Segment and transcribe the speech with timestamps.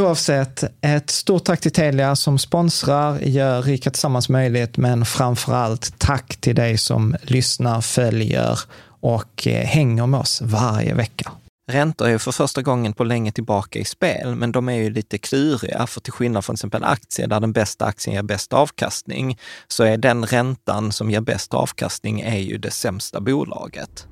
[0.00, 5.98] Oavsett, ett stort tack till Telia som sponsrar, gör Rika Tillsammans möjligt, men framför allt
[5.98, 8.58] tack till dig som lyssnar, följer
[9.00, 11.32] och eh, hänger med oss varje vecka.
[11.70, 15.18] Räntor är för första gången på länge tillbaka i spel, men de är ju lite
[15.18, 19.38] kluriga, för till skillnad från till exempel aktier, där den bästa aktien ger bäst avkastning,
[19.68, 24.06] så är den räntan som ger bäst avkastning är ju det sämsta bolaget.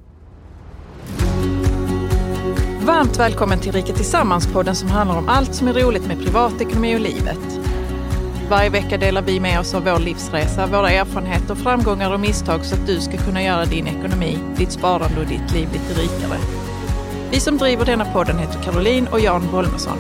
[2.83, 7.01] Varmt välkommen till Rika Tillsammans-podden som handlar om allt som är roligt med privatekonomi och
[7.01, 7.61] livet.
[8.51, 12.75] Varje vecka delar vi med oss av vår livsresa, våra erfarenheter, framgångar och misstag så
[12.75, 16.39] att du ska kunna göra din ekonomi, ditt sparande och ditt liv lite rikare.
[17.31, 19.99] Vi som driver denna podden heter Caroline och Jan Bolmesson.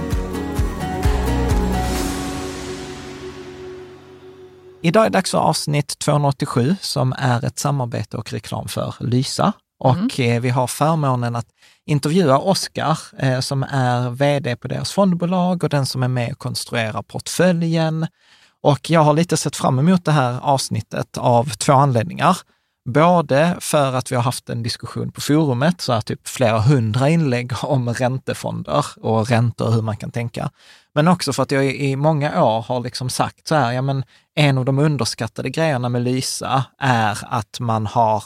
[4.82, 9.52] Idag är det dags för avsnitt 287 som är ett samarbete och reklam för Lysa.
[9.78, 10.42] Och mm.
[10.42, 11.46] vi har förmånen att
[11.90, 16.38] intervjua Oskar eh, som är vd på deras fondbolag och den som är med och
[16.38, 18.06] konstruerar portföljen.
[18.62, 22.36] Och jag har lite sett fram emot det här avsnittet av två anledningar.
[22.88, 27.08] Både för att vi har haft en diskussion på forumet, så här typ flera hundra
[27.08, 30.50] inlägg om räntefonder och räntor och hur man kan tänka.
[30.94, 34.04] Men också för att jag i många år har liksom sagt så här, ja men
[34.34, 38.24] en av de underskattade grejerna med Lysa är att man har,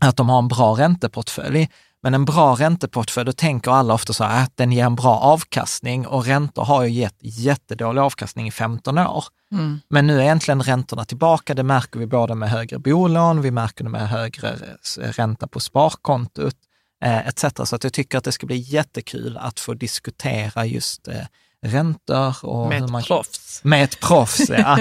[0.00, 1.68] att de har en bra ränteportfölj.
[2.02, 5.18] Men en bra ränteportfölj, då tänker alla ofta så här att den ger en bra
[5.18, 9.24] avkastning och räntor har ju gett jättedålig avkastning i 15 år.
[9.52, 9.80] Mm.
[9.88, 13.84] Men nu är egentligen räntorna tillbaka, det märker vi både med högre bolån, vi märker
[13.84, 14.56] det med högre
[14.98, 16.56] ränta på sparkontot
[17.04, 17.44] eh, etc.
[17.64, 21.24] Så att jag tycker att det ska bli jättekul att få diskutera just eh,
[21.66, 22.44] räntor.
[22.44, 23.60] Och med ett man, proffs.
[23.64, 24.78] Med ett proffs, ja.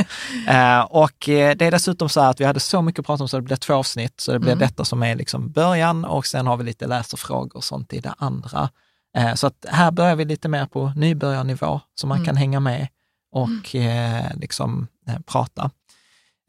[0.47, 3.29] eh, och eh, det är dessutom så att vi hade så mycket att prata om
[3.29, 4.59] så det blev två avsnitt, så det blir mm.
[4.59, 8.13] detta som är liksom början och sen har vi lite läsarfrågor och sånt i det
[8.17, 8.69] andra.
[9.17, 12.25] Eh, så att här börjar vi lite mer på nybörjarnivå, så man mm.
[12.25, 12.87] kan hänga med
[13.31, 14.25] och mm.
[14.25, 15.71] eh, liksom eh, prata.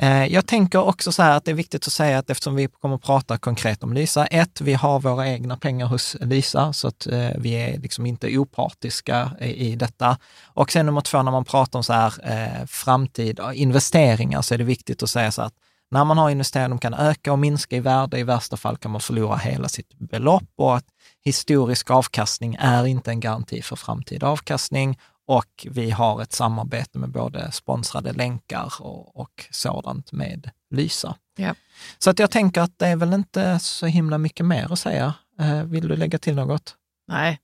[0.03, 2.69] Eh, jag tänker också så här att det är viktigt att säga att eftersom vi
[2.69, 6.89] kommer att prata konkret om Lysa, ett, vi har våra egna pengar hos Lysa, så
[6.89, 10.19] att eh, vi är liksom inte opartiska i, detta.
[10.47, 14.59] Och sen nummer två, när man pratar om så här eh, framtida investeringar, så är
[14.59, 15.55] det viktigt att säga så att
[15.91, 18.19] när man har investeringar, de kan öka och minska i värde.
[18.19, 20.87] I värsta fall kan man förlora hela sitt belopp och att
[21.25, 27.11] historisk avkastning är inte en garanti för framtida avkastning och vi har ett samarbete med
[27.11, 31.17] både sponsrade länkar och, och sådant med Lysa.
[31.37, 31.55] Ja.
[31.99, 35.15] Så att jag tänker att det är väl inte så himla mycket mer att säga.
[35.41, 36.77] Eh, vill du lägga till något?
[37.09, 37.41] Nej,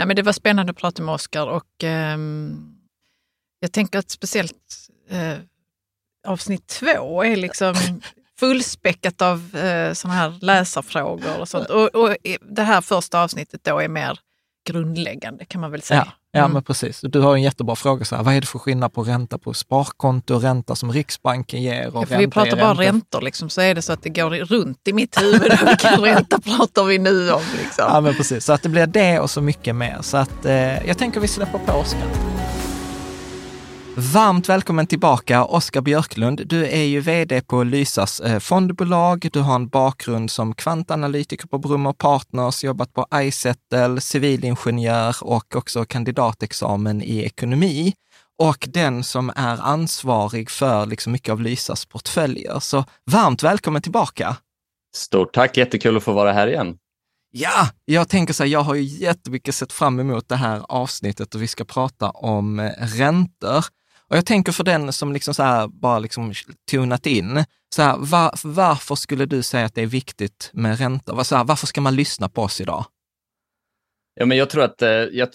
[0.00, 2.18] Nej, men det var spännande att prata med Oskar och eh,
[3.60, 5.38] jag tänker att speciellt eh,
[6.26, 7.74] avsnitt två är liksom
[8.38, 11.70] fullspäckat av eh, sådana här läsarfrågor och sånt.
[11.70, 14.18] Och, och, det här första avsnittet då är mer
[14.64, 16.04] grundläggande kan man väl säga.
[16.06, 16.52] Ja, ja mm.
[16.52, 17.00] men precis.
[17.02, 19.54] Du har en jättebra fråga, så här, vad är det för skillnad på ränta på
[19.54, 21.96] sparkonto och ränta som Riksbanken ger?
[21.96, 24.88] Och ja, vi pratar bara räntor, liksom, så är det så att det går runt
[24.88, 25.52] i mitt huvud.
[25.66, 27.42] Vilken ränta pratar vi nu om?
[27.58, 27.84] Liksom.
[27.88, 28.44] Ja, men precis.
[28.44, 29.98] Så att det blir det och så mycket mer.
[30.00, 32.08] Så att eh, jag tänker vi släpper på Oskar.
[33.96, 36.42] Varmt välkommen tillbaka, Oskar Björklund.
[36.46, 39.28] Du är ju vd på Lysas eh, fondbolag.
[39.32, 45.84] Du har en bakgrund som kvantanalytiker på Brummer Partners, jobbat på iSettle, civilingenjör och också
[45.84, 47.94] kandidatexamen i ekonomi.
[48.38, 52.60] Och den som är ansvarig för liksom mycket av Lysas portföljer.
[52.60, 54.36] Så varmt välkommen tillbaka!
[54.96, 56.76] Stort tack, jättekul att få vara här igen.
[57.32, 61.34] Ja, jag tänker så här, jag har ju jättemycket sett fram emot det här avsnittet
[61.34, 63.64] och vi ska prata om eh, räntor.
[64.10, 66.32] Och jag tänker för den som liksom så här bara liksom
[66.70, 71.22] tunat in, så här, var, varför skulle du säga att det är viktigt med räntor?
[71.22, 72.84] Så här, varför ska man lyssna på oss idag?
[74.14, 75.28] Ja, men jag tror att, eh, jag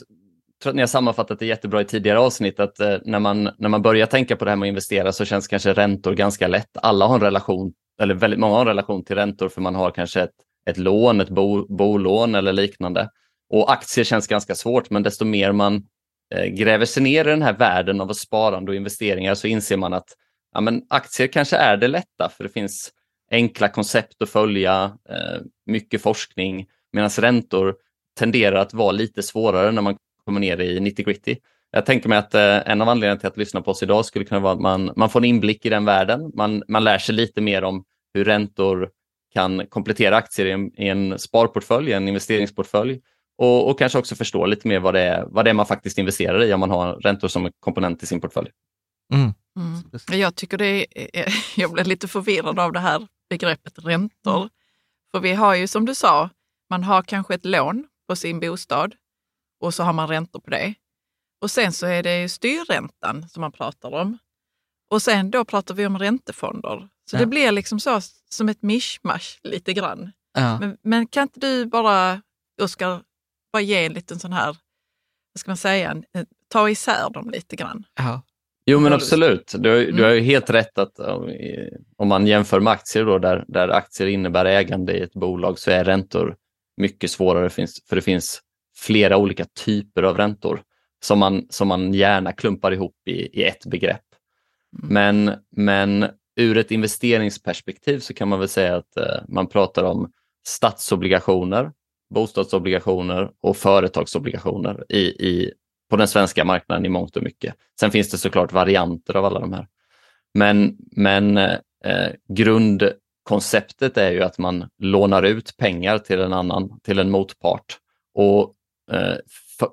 [0.64, 3.70] tror att ni har sammanfattat det jättebra i tidigare avsnitt, att eh, när man, när
[3.70, 6.78] man börjar tänka på det här med att investera så känns kanske räntor ganska lätt.
[6.78, 9.92] Alla har en relation, eller väldigt många har en relation till räntor för man har
[9.92, 10.36] kanske ett,
[10.70, 13.10] ett lån, ett bo, bolån eller liknande.
[13.50, 15.84] Och aktier känns ganska svårt, men desto mer man
[16.34, 19.94] Eh, gräver sig ner i den här världen av sparande och investeringar så inser man
[19.94, 20.16] att
[20.54, 22.92] ja, men aktier kanske är det lätta för det finns
[23.32, 27.76] enkla koncept att följa, eh, mycket forskning, medan räntor
[28.20, 31.36] tenderar att vara lite svårare när man kommer ner i 90 gritty.
[31.72, 34.26] Jag tänker mig att eh, en av anledningarna till att lyssna på oss idag skulle
[34.26, 36.32] kunna vara att man, man får en inblick i den världen.
[36.34, 37.84] Man, man lär sig lite mer om
[38.14, 38.90] hur räntor
[39.34, 43.02] kan komplettera aktier i en, i en sparportfölj, en investeringsportfölj
[43.38, 45.98] och, och, kanske också förstå lite mer vad det, är, vad det är man faktiskt
[45.98, 48.50] investerar i om man har räntor som en komponent i sin portfölj.
[49.14, 49.34] Mm.
[49.58, 50.20] Mm.
[50.22, 50.86] Jag tycker det
[51.20, 54.38] är, jag blir lite förvirrad av det här begreppet räntor.
[54.38, 54.50] Mm.
[55.12, 56.30] För vi har ju som du sa,
[56.70, 58.96] man har kanske ett lån på sin bostad
[59.62, 60.74] och så har man räntor på det.
[61.42, 64.18] Och sen så är det styrräntan som man pratar om.
[64.92, 66.90] Och sen då pratar vi om räntefonder.
[67.10, 67.20] Så ja.
[67.20, 70.12] det blir liksom så som ett mischmasch lite grann.
[70.34, 70.60] Ja.
[70.60, 72.22] Men, men, kan inte du bara,
[72.62, 73.02] Oskar,
[73.56, 76.04] bara ge en liten sån här, vad ska man säga,
[76.48, 77.84] ta isär dem lite grann.
[77.96, 78.22] Ja.
[78.66, 80.26] Jo men absolut, du, har, du har ju mm.
[80.26, 81.00] helt rätt att
[81.98, 85.72] om man jämför med aktier då, där, där aktier innebär ägande i ett bolag så
[85.72, 86.36] är räntor
[86.78, 87.50] mycket svårare
[87.90, 88.42] för det finns
[88.78, 90.62] flera olika typer av räntor
[91.04, 94.06] som man, som man gärna klumpar ihop i, i ett begrepp.
[94.84, 94.94] Mm.
[94.94, 100.12] Men, men ur ett investeringsperspektiv så kan man väl säga att eh, man pratar om
[100.48, 101.72] statsobligationer
[102.14, 105.54] bostadsobligationer och företagsobligationer i, i,
[105.90, 107.56] på den svenska marknaden i mångt och mycket.
[107.80, 109.68] Sen finns det såklart varianter av alla de här.
[110.34, 117.00] Men, men eh, grundkonceptet är ju att man lånar ut pengar till en annan, till
[117.00, 117.78] en motpart.
[118.14, 118.54] Och
[118.92, 119.16] eh,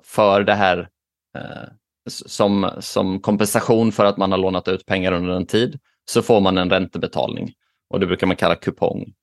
[0.03, 0.89] för det här
[1.37, 1.69] eh,
[2.07, 6.41] som, som kompensation för att man har lånat ut pengar under en tid så får
[6.41, 7.53] man en räntebetalning
[7.89, 9.13] och det brukar man kalla kupong.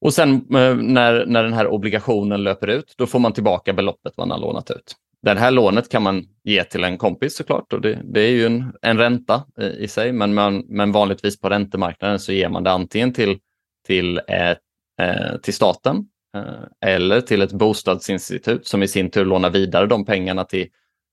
[0.00, 4.16] Och sen eh, när, när den här obligationen löper ut, då får man tillbaka beloppet
[4.16, 4.96] man har lånat ut.
[5.22, 8.46] Det här lånet kan man ge till en kompis såklart och det, det är ju
[8.46, 12.64] en, en ränta i, i sig, men, man, men vanligtvis på räntemarknaden så ger man
[12.64, 13.38] det antingen till,
[13.86, 14.58] till, ett,
[15.00, 15.96] eh, till staten
[16.36, 20.68] eh, eller till ett bostadsinstitut som i sin tur lånar vidare de pengarna till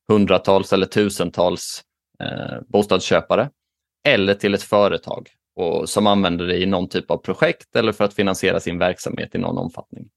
[0.08, 1.84] hundratals eller tusentals
[2.24, 3.50] eh, bostadsköpare
[4.08, 8.04] eller till ett företag och som använder det i någon typ av projekt eller för
[8.04, 10.10] att finansiera sin verksamhet i någon omfattning.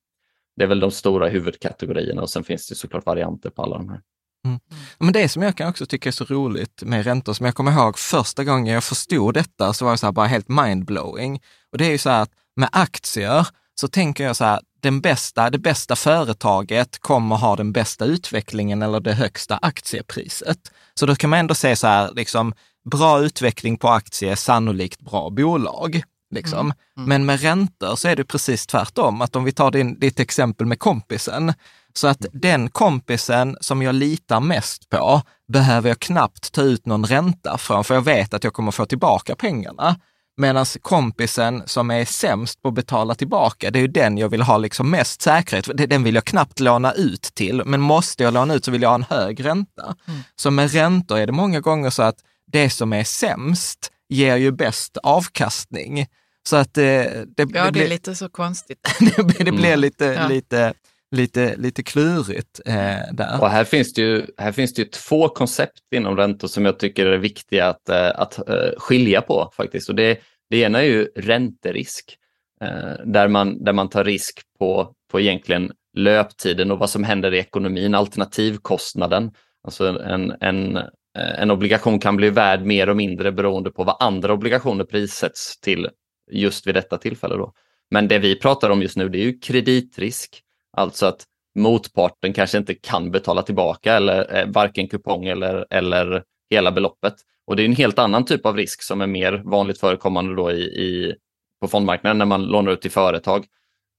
[0.57, 3.89] Det är väl de stora huvudkategorierna och sen finns det såklart varianter på alla de
[3.89, 4.01] här.
[4.47, 4.61] Mm.
[4.99, 7.73] Men det som jag kan också tycka är så roligt med räntor, som jag kommer
[7.73, 11.43] ihåg första gången jag förstod detta, så var det så bara helt mindblowing.
[11.73, 13.47] Och det är ju så här att med aktier
[13.81, 18.83] så tänker jag så här, den bästa, det bästa företaget kommer ha den bästa utvecklingen
[18.83, 20.59] eller det högsta aktiepriset.
[20.95, 22.55] Så då kan man ändå se så här, liksom,
[22.85, 26.03] bra utveckling på aktie, sannolikt bra bolag.
[26.35, 26.61] Liksom.
[26.61, 26.75] Mm.
[26.97, 27.09] Mm.
[27.09, 29.23] Men med räntor så är det precis tvärtom.
[29.23, 31.53] Att om vi tar din, ditt exempel med kompisen,
[31.95, 37.07] så att den kompisen som jag litar mest på behöver jag knappt ta ut någon
[37.07, 39.97] ränta från, för jag vet att jag kommer få tillbaka pengarna.
[40.37, 44.43] Medan kompisen som är sämst på att betala tillbaka, det är ju den jag vill
[44.43, 48.55] ha liksom mest säkerhet Den vill jag knappt låna ut till, men måste jag låna
[48.55, 49.95] ut så vill jag ha en hög ränta.
[50.09, 50.21] Mm.
[50.37, 52.17] Så med räntor är det många gånger så att
[52.53, 56.07] det som är sämst ger ju bäst avkastning.
[56.49, 58.79] Så att det, det, ja, det, det blir lite så konstigt.
[59.17, 59.81] det, blir mm.
[59.81, 60.29] lite, ja.
[60.29, 60.75] lite
[61.11, 63.41] lite, lite klurigt eh, där.
[63.41, 66.79] Och här finns, det ju, här finns det ju två koncept inom räntor som jag
[66.79, 69.89] tycker är viktiga att, eh, att uh, skilja på faktiskt.
[69.89, 70.19] Och det,
[70.51, 72.17] det ena är ju ränterisk,
[72.65, 77.35] uh, där, man, där man tar risk på, på egentligen löptiden och vad som händer
[77.35, 79.31] i ekonomin, alternativkostnaden.
[79.65, 80.79] Alltså en, en,
[81.19, 85.61] Eh, en obligation kan bli värd mer och mindre beroende på vad andra obligationer prissätts
[85.61, 85.89] till
[86.31, 87.37] just vid detta tillfälle.
[87.37, 87.53] Då.
[87.91, 90.43] Men det vi pratar om just nu det är ju kreditrisk,
[90.77, 91.25] alltså att
[91.55, 97.15] motparten kanske inte kan betala tillbaka eller eh, varken kupong eller, eller hela beloppet.
[97.47, 100.53] Och det är en helt annan typ av risk som är mer vanligt förekommande då
[100.53, 101.15] i, i
[101.61, 103.47] på fondmarknaden när man lånar ut till företag.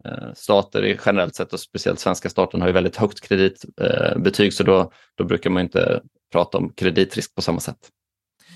[0.06, 4.63] Eh, stater generellt sett och speciellt svenska staten har ju väldigt högt kreditbetyg eh, så
[4.63, 6.01] då, då brukar man inte
[6.32, 7.78] prata om kreditrisk på samma sätt.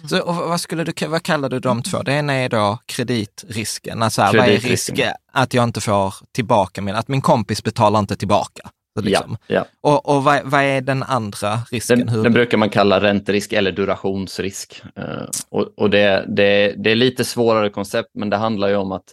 [0.10, 2.02] Så, vad, skulle du, vad kallar du de två?
[2.02, 4.04] Det ena är då kreditrisken.
[4.04, 8.16] Alltså, vad är risken att jag inte får tillbaka min, att min kompis betalar inte
[8.16, 8.70] tillbaka?
[9.02, 9.38] Liksom.
[9.48, 9.66] Ja, ja.
[9.82, 12.06] Och, och vad, vad, är den andra risken?
[12.06, 14.82] Den, den brukar man kalla ränterisk eller durationsrisk.
[15.00, 18.92] Uh, och, och det, det, det, är lite svårare koncept, men det handlar ju om
[18.92, 19.04] att,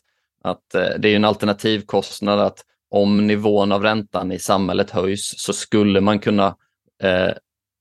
[0.45, 2.59] att uh, det är en alternativkostnad att
[2.90, 6.47] om nivån av räntan i samhället höjs så skulle man kunna
[7.05, 7.33] uh,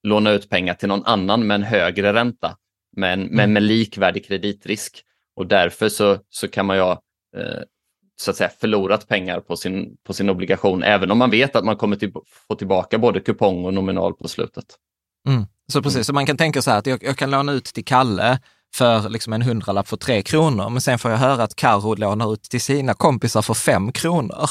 [0.09, 2.57] låna ut pengar till någon annan med en högre ränta
[2.97, 3.35] men, mm.
[3.35, 5.03] men med likvärdig kreditrisk.
[5.35, 6.91] Och därför så, så kan man ju ha
[7.37, 7.61] eh,
[8.21, 11.65] så att säga, förlorat pengar på sin, på sin obligation, även om man vet att
[11.65, 12.11] man kommer till,
[12.47, 14.65] få tillbaka både kupong och nominal på slutet.
[15.27, 15.45] Mm.
[15.71, 16.03] Så precis, mm.
[16.03, 18.39] så man kan tänka så här att jag, jag kan låna ut till Kalle
[18.75, 22.33] för liksom en hundralapp för tre kronor, men sen får jag höra att Carro lånar
[22.33, 24.49] ut till sina kompisar för fem kronor.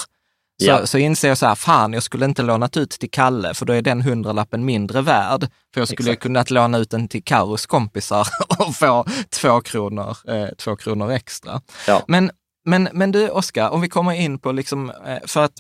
[0.63, 0.87] Så, ja.
[0.87, 3.73] så inser jag så här, fan jag skulle inte lånat ut till Kalle för då
[3.73, 5.49] är den hundralappen mindre värd.
[5.75, 6.23] För jag skulle Exakt.
[6.23, 11.61] kunnat låna ut den till Carros kompisar och få två kronor, eh, två kronor extra.
[11.87, 12.03] Ja.
[12.09, 12.31] Men,
[12.65, 15.53] men, men du Oskar, om vi kommer in på liksom, eh, för att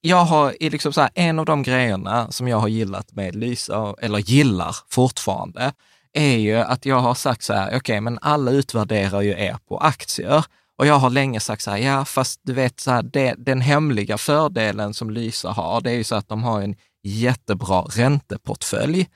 [0.00, 3.94] jag har liksom så här, en av de grejerna som jag har gillat med Lysa,
[4.00, 5.72] eller gillar fortfarande,
[6.12, 9.56] är ju att jag har sagt så här, okej, okay, men alla utvärderar ju er
[9.68, 10.44] på aktier.
[10.78, 13.60] Och jag har länge sagt så här, ja fast du vet, så här, det, den
[13.60, 19.08] hemliga fördelen som Lysa har, det är ju så att de har en jättebra ränteportfölj.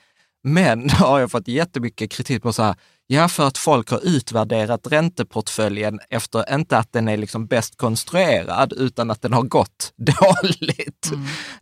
[0.45, 2.75] Men då har jag fått jättemycket kritik på så här,
[3.07, 8.73] ja för att folk har utvärderat ränteportföljen efter, inte att den är liksom bäst konstruerad,
[8.73, 11.11] utan att den har gått dåligt.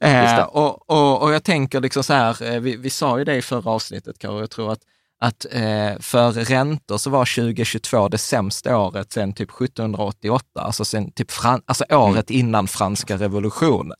[0.00, 0.38] Mm.
[0.38, 3.36] Eh, och, och, och jag tänker liksom så här, eh, vi, vi sa ju det
[3.36, 4.80] i förra avsnittet, Karo, jag tror att
[5.20, 11.12] att eh, för räntor så var 2022 det sämsta året sedan typ 1788, alltså, sen
[11.12, 12.40] typ fran alltså året mm.
[12.40, 13.96] innan franska revolutionen.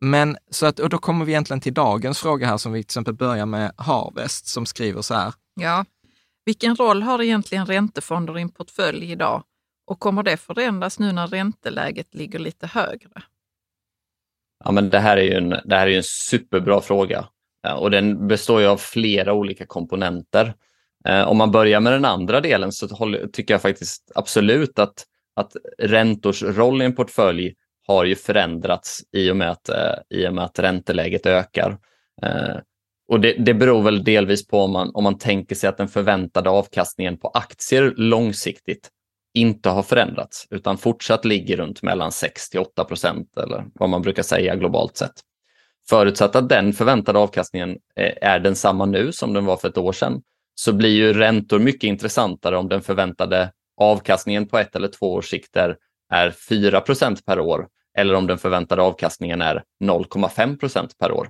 [0.00, 2.86] Men så att, och då kommer vi egentligen till dagens fråga här som vi till
[2.86, 5.32] exempel börjar med Harvest som skriver så här.
[5.60, 5.84] Ja,
[6.44, 9.42] vilken roll har egentligen räntefonder i en portfölj idag?
[9.86, 13.22] Och kommer det förändras nu när ränteläget ligger lite högre?
[14.64, 17.28] Ja, men det här är ju en, det här är en superbra fråga
[17.66, 20.54] Eh, och den består ju av flera olika komponenter.
[21.08, 22.88] Eh, om man börjar med den andra delen så
[23.32, 25.04] tycker jag faktiskt absolut att,
[25.36, 27.54] att räntors roll i en portfölj
[27.86, 31.78] har ju förändrats i och med att, eh, i och med att ränteläget ökar.
[33.08, 35.88] Och det, det beror väl delvis på om man, om man tänker sig att den
[35.88, 38.88] förväntade avkastningen på aktier långsiktigt
[39.34, 44.02] inte har förändrats utan fortsatt ligger runt mellan 6 till 8 procent eller vad man
[44.02, 45.22] brukar säga globalt sett.
[45.88, 49.92] Förutsatt att den förväntade avkastningen eh, är densamma nu som den var för ett år
[49.92, 50.22] sedan,
[50.54, 55.30] så blir ju räntor mycket intressantare om den förväntade avkastningen på ett eller två års
[55.30, 56.82] sikt är, 4
[57.26, 57.68] per år
[57.98, 61.28] eller om den förväntade avkastningen är 0,5% per år.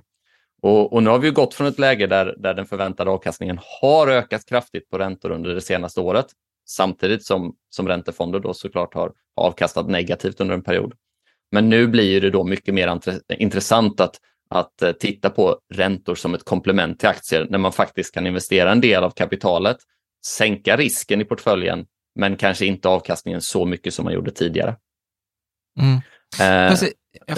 [0.61, 4.07] Och, och, nu har vi gått från ett läge där, där den förväntade avkastningen har
[4.07, 6.25] ökat kraftigt på räntor under det senaste året,
[6.69, 10.93] samtidigt som, som räntefonder då såklart har avkastat negativt under en period.
[11.51, 12.99] Men nu blir det då mycket mer
[13.29, 18.13] intressant att att eh, titta på räntor som ett komplement till aktier när man faktiskt
[18.13, 19.77] kan investera en del av kapitalet,
[20.25, 24.75] sänka risken i portföljen, men kanske inte avkastningen så mycket som man gjorde tidigare.
[25.79, 25.95] Mm.
[26.39, 26.77] Eh.
[27.25, 27.37] Jag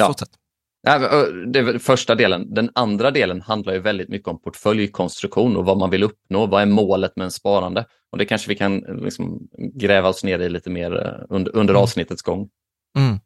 [0.81, 1.25] ja.
[1.47, 2.53] Det är första delen.
[2.53, 6.45] Den andra delen handlar ju väldigt mycket om portföljkonstruktion och vad man vill uppnå.
[6.45, 7.85] Vad är målet med en sparande?
[8.11, 11.73] Och det kanske vi kan liksom gräva oss ner i lite mer eh, under, under
[11.73, 11.83] mm.
[11.83, 12.49] avsnittets gång.
[12.97, 13.19] Mm.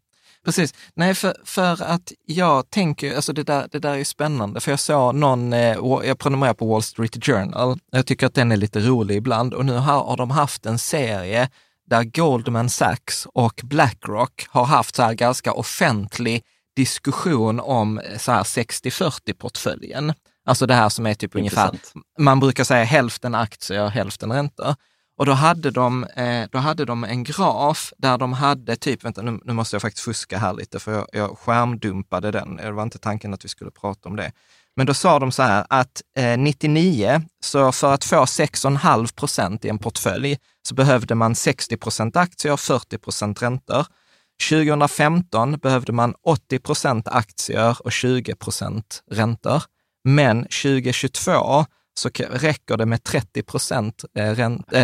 [0.45, 0.73] Precis.
[0.93, 4.79] Nej, för, för att jag tänker, alltså det där, det där är spännande, för jag
[4.79, 8.79] såg någon, eh, jag prenumererar på Wall Street Journal, jag tycker att den är lite
[8.79, 11.49] rolig ibland och nu har, har de haft en serie
[11.89, 16.43] där Goldman Sachs och Blackrock har haft så här ganska offentlig
[16.75, 20.13] diskussion om eh, så här 60-40-portföljen.
[20.45, 21.71] Alltså det här som är typ Intressant.
[21.71, 24.75] ungefär, man brukar säga hälften aktier, hälften räntor.
[25.17, 29.21] Och då hade, de, eh, då hade de en graf där de hade typ, vänta
[29.21, 32.55] nu, nu måste jag faktiskt fuska här lite för jag, jag skärmdumpade den.
[32.55, 34.31] Det var inte tanken att vi skulle prata om det.
[34.75, 39.65] Men då sa de så här att eh, 99, så för att få 6,5 procent
[39.65, 43.85] i en portfölj så behövde man 60 procent aktier och 40 procent räntor.
[44.49, 49.63] 2015 behövde man 80 procent aktier och 20 procent räntor.
[50.03, 51.65] Men 2022
[51.99, 54.35] så räcker det med 30 procent, eh,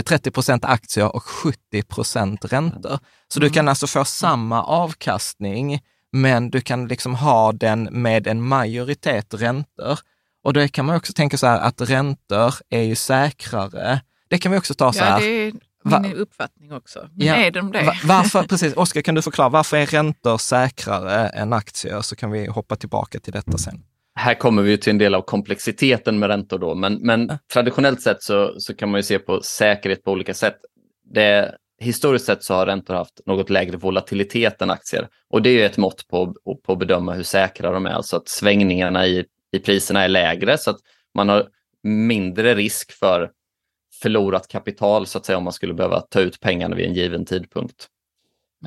[0.04, 3.00] 30 eh, procent aktier och 70 procent räntor.
[3.28, 3.54] Så du mm.
[3.54, 10.00] kan alltså få samma avkastning, men du kan liksom ha den med en majoritet räntor.
[10.44, 14.02] Och då kan man också tänka så här att räntor är ju säkrare.
[14.30, 15.12] Det kan vi också ta så här.
[15.12, 17.10] Ja, det är min uppfattning också.
[17.14, 18.00] Men ja, är de det?
[18.04, 22.02] Varför, precis, Oskar, kan du förklara, varför är räntor säkrare än aktier?
[22.02, 23.84] Så kan vi hoppa tillbaka till detta sen
[24.22, 28.24] här kommer vi till en del av komplexiteten med räntor då, men, men traditionellt sett
[28.24, 30.58] så, så kan man ju se på säkerhet på olika sätt.
[31.04, 35.66] Det, historiskt sett så har räntor haft något lägre volatilitet än aktier och det är
[35.66, 39.60] ett mått på, på att bedöma hur säkra de är, alltså att svängningarna i, i
[39.60, 40.80] priserna är lägre så att
[41.14, 41.48] man har
[41.84, 43.32] mindre risk för
[44.02, 47.26] förlorat kapital så att säga om man skulle behöva ta ut pengarna vid en given
[47.26, 47.88] tidpunkt.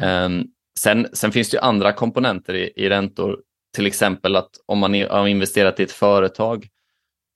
[0.00, 0.32] Mm.
[0.32, 0.46] Um,
[0.78, 3.38] sen, sen finns det ju andra komponenter i, i räntor
[3.75, 6.69] till exempel att om man har investerat i ett företag,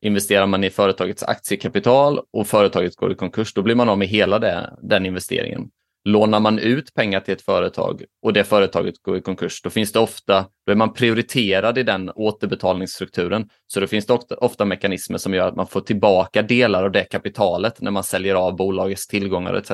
[0.05, 4.09] investerar man i företagets aktiekapital och företaget går i konkurs, då blir man av med
[4.09, 5.71] hela det, den investeringen.
[6.05, 9.93] Lånar man ut pengar till ett företag och det företaget går i konkurs, då finns
[9.93, 13.49] det ofta, då är man prioriterad i den återbetalningsstrukturen.
[13.67, 16.93] Så då finns det ofta, ofta mekanismer som gör att man får tillbaka delar av
[16.93, 19.73] det kapitalet när man säljer av bolagets tillgångar etc.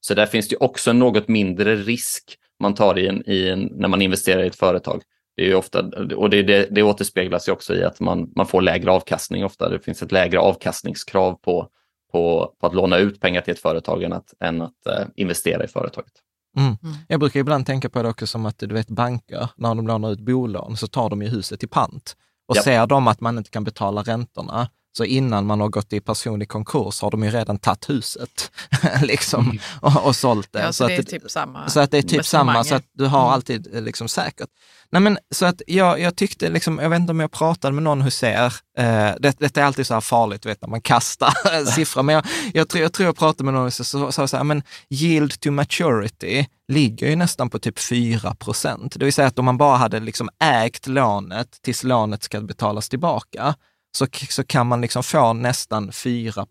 [0.00, 3.60] Så där finns det också en något mindre risk man tar i, en, i en,
[3.60, 5.02] när man investerar i ett företag.
[5.36, 5.84] Det, är ofta,
[6.16, 9.68] och det, det, det återspeglas ju också i att man, man får lägre avkastning ofta.
[9.68, 11.68] Det finns ett lägre avkastningskrav på,
[12.12, 15.64] på, på att låna ut pengar till ett företag än att, än att uh, investera
[15.64, 16.12] i företaget.
[16.56, 16.76] Mm.
[16.82, 16.96] Mm.
[17.08, 20.12] Jag brukar ibland tänka på det också som att du vet banker, när de lånar
[20.12, 22.16] ut bolån så tar de ju huset i pant.
[22.48, 22.64] Och yep.
[22.64, 26.48] ser de att man inte kan betala räntorna, så innan man har gått i personlig
[26.48, 28.50] konkurs har de ju redan tagit huset
[29.02, 29.58] liksom, mm.
[29.80, 30.60] och, och sålt det.
[30.60, 32.84] Ja, så, så det är typ samma Så att det är typ samma, så att
[32.92, 33.32] du har mm.
[33.32, 34.48] alltid eh, liksom säkert.
[34.90, 37.82] Nej, men, så att jag, jag tyckte, liksom, jag vet inte om jag pratade med
[37.82, 42.02] någon huser, eh, det, detta är alltid så här farligt, vet, när man kastar siffror,
[42.02, 44.62] men jag, jag, tror, jag tror jag pratade med någon som sa så här, men
[44.90, 48.94] yield to maturity ligger ju nästan på typ 4 procent.
[48.96, 52.88] Det vill säga att om man bara hade liksom ägt lånet tills lånet ska betalas
[52.88, 53.54] tillbaka,
[53.96, 56.46] så, så kan man liksom få nästan 4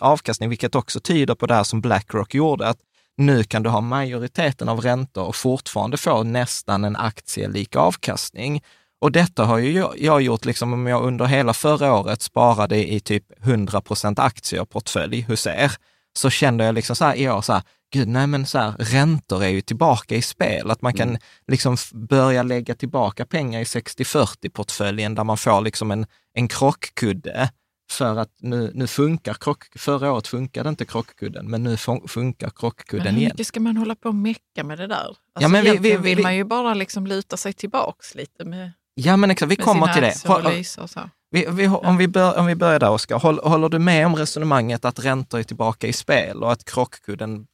[0.00, 2.78] avkastning, vilket också tyder på det här som Blackrock gjorde, att
[3.16, 8.62] nu kan du ha majoriteten av räntor och fortfarande få nästan en aktielik avkastning.
[9.00, 13.00] Och detta har ju jag gjort, liksom om jag under hela förra året sparade i
[13.00, 15.72] typ 100 procent aktier portfölj hos er,
[16.18, 18.74] så kände jag liksom så här i år, så här, gud, nej men så här,
[18.78, 20.70] räntor är ju tillbaka i spel.
[20.70, 21.20] Att man kan mm.
[21.46, 27.50] liksom börja lägga tillbaka pengar i 60-40-portföljen där man får liksom en, en krockkudde
[27.90, 31.76] för att nu, nu funkar krock, förra året funkade inte krockkudden, men nu
[32.08, 33.20] funkar krockkudden igen.
[33.20, 34.96] Hur mycket ska man hålla på och mecka med det där?
[34.96, 38.44] Alltså, ja, men vi, vi, vill vi, man ju bara liksom luta sig tillbaks lite
[38.44, 40.14] med Ja, men exakt, vi kommer till det.
[41.32, 43.18] Vi, vi, om, vi bör, om vi börjar där, Oskar.
[43.18, 47.46] Håller, håller du med om resonemanget att räntor är tillbaka i spel och att krockkudden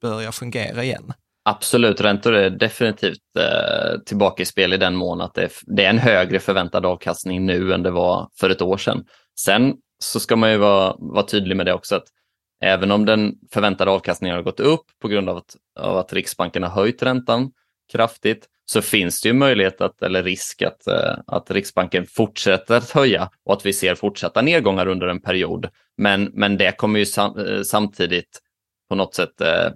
[0.00, 1.12] börjar fungera igen?
[1.44, 5.84] Absolut, räntor är definitivt eh, tillbaka i spel i den mån att det är, det
[5.84, 9.04] är en högre förväntad avkastning nu än det var för ett år sedan.
[9.40, 12.06] Sen så ska man ju vara, vara tydlig med det också att
[12.64, 16.62] även om den förväntade avkastningen har gått upp på grund av att, av att Riksbanken
[16.62, 17.50] har höjt räntan
[17.92, 22.90] kraftigt så finns det ju möjlighet att, eller risk att, eh, att Riksbanken fortsätter att
[22.90, 25.68] höja och att vi ser fortsatta nedgångar under en period.
[25.96, 28.40] Men, men det kommer ju sam, eh, samtidigt
[28.88, 29.72] på något sätt eh,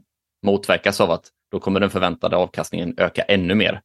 [0.46, 3.80] motverkas av att då kommer den förväntade avkastningen öka ännu mer.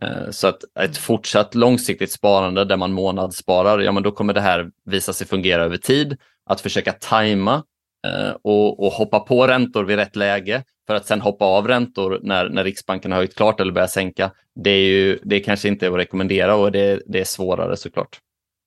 [0.00, 4.40] Eh, så att ett fortsatt långsiktigt sparande där man månadssparar, ja men då kommer det
[4.40, 6.16] här visa sig fungera över tid.
[6.46, 7.62] Att försöka tajma
[8.42, 12.48] och, och, hoppa på räntor vid rätt läge för att sen hoppa av räntor när,
[12.48, 14.30] när Riksbanken har höjt klart eller börjar sänka.
[14.54, 18.20] Det är ju det kanske inte är att rekommendera och det, det är svårare såklart.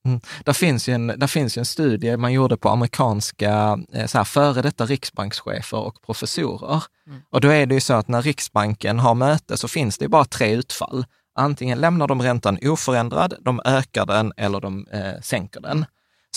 [0.05, 0.19] Mm.
[0.43, 4.17] Där, finns ju en, där finns ju en studie man gjorde på amerikanska eh, så
[4.17, 6.83] här, före detta riksbankschefer och professorer.
[7.07, 7.21] Mm.
[7.29, 10.25] Och då är det ju så att när Riksbanken har möte så finns det bara
[10.25, 11.05] tre utfall.
[11.35, 15.85] Antingen lämnar de räntan oförändrad, de ökar den eller de eh, sänker den.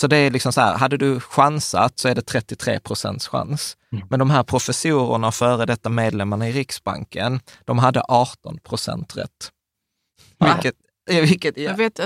[0.01, 3.77] Så det är liksom så här, hade du chansat så är det 33 procents chans.
[3.91, 4.07] Mm.
[4.09, 9.51] Men de här professorerna och före detta medlemmarna i Riksbanken, de hade 18 procent rätt.
[10.39, 10.75] Vilket,
[11.29, 11.63] vilket, ja.
[11.63, 11.99] Jag vet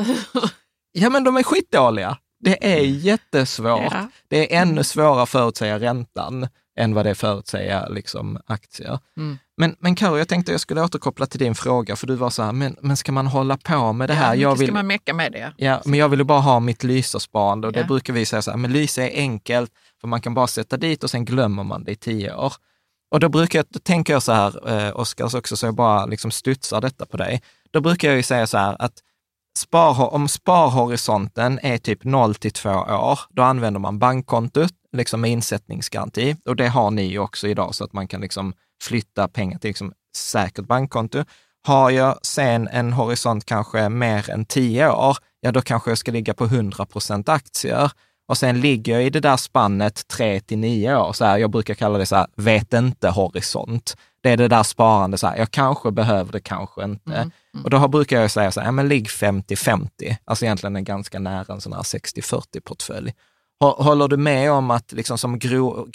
[0.92, 2.18] Ja, men de är skitdåliga.
[2.40, 3.92] Det är jättesvårt.
[3.92, 4.10] Ja.
[4.28, 6.48] Det är ännu svårare att förutsäga räntan.
[6.80, 9.00] än vad det är förutsäga liksom, aktier.
[9.18, 9.38] Mm.
[9.58, 12.44] Men, men Karo, jag tänkte jag skulle återkoppla till din fråga, för du var så
[12.44, 14.28] här, men, men ska man hålla på med det här?
[14.36, 15.54] Ja, jag vill, ska man mecka med det.
[15.58, 17.86] ja, men jag vill ju bara ha mitt Lysa-sparande och det Ja.
[17.86, 21.04] brukar vi säga så här, men Lysa är enkelt, för man kan bara sätta dit
[21.04, 22.54] och sen glömmer man det i tio år.
[23.12, 26.06] Och då brukar jag, då tänker jag så här, eh, Oskars också, så jag bara
[26.06, 27.42] liksom studsar detta på dig.
[27.72, 28.94] Då brukar jag ju säga så här att
[29.58, 35.32] spar, om sparhorisonten är typ 0 till 2 år, då använder man bankkontot liksom med
[35.32, 36.36] insättningsgaranti.
[36.46, 39.70] Och det har ni ju också idag, så att man kan liksom flytta pengar till
[39.70, 41.24] liksom säkert bankkonto.
[41.68, 46.12] Har jag sen en horisont kanske mer än 10 år, ja då kanske jag ska
[46.12, 47.92] ligga på 100 procent aktier.
[48.28, 51.14] Och sen ligger jag i det där spannet 3 till 9 år.
[51.14, 53.96] Så här, jag brukar kalla det så här, vet inte-horisont.
[54.24, 57.14] Det är det där sparande, så här, jag kanske behöver det, kanske inte.
[57.16, 57.32] Mm,
[57.64, 60.18] Och då har- brukar jag säga så här, ja, men ligg 50-50.
[60.26, 63.14] Alltså egentligen en ganska nära en sån här 60-40-portfölj.
[63.64, 65.88] Hå- Håller du med om att, liksom som gro,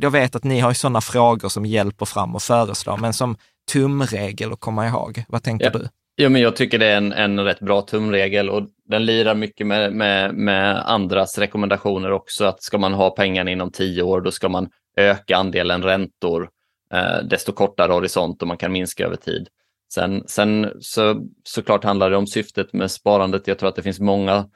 [0.00, 3.36] jag, vet att ni har sådana frågor som hjälper fram och föreslår, men som
[3.72, 5.70] tumregel att komma ihåg, vad tänker Ja.
[5.78, 5.88] du?
[6.16, 9.66] Ja, men jag tycker det är en, en rätt bra tumregel och den lirar mycket
[9.66, 12.44] med, med, med andras rekommendationer också.
[12.44, 16.48] Att ska man ha pengarna inom tio år, då ska man öka andelen räntor
[16.92, 19.48] eh, desto kortare horisont och man kan minska över tid.
[19.94, 23.46] Sen, sen så, såklart handlar det om syftet med sparandet.
[23.48, 24.46] Jag tror att det finns många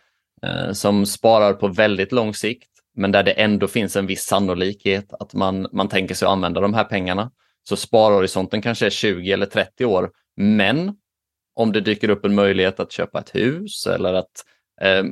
[0.42, 5.12] Eh, som sparar på väldigt lång sikt, men där det ändå finns en viss sannolikhet
[5.12, 7.30] att man, man tänker sig att använda de här pengarna.
[7.68, 10.94] Så sparhorisonten kanske är 20 eller 30 år, men
[11.54, 14.44] om det dyker upp en möjlighet att köpa ett hus eller att
[14.80, 15.04] eh,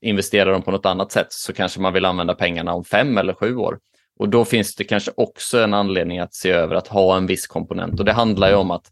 [0.00, 3.34] investera dem på något annat sätt så kanske man vill använda pengarna om fem eller
[3.34, 3.78] sju år.
[4.18, 7.46] Och då finns det kanske också en anledning att se över att ha en viss
[7.46, 8.90] komponent och det handlar ju om att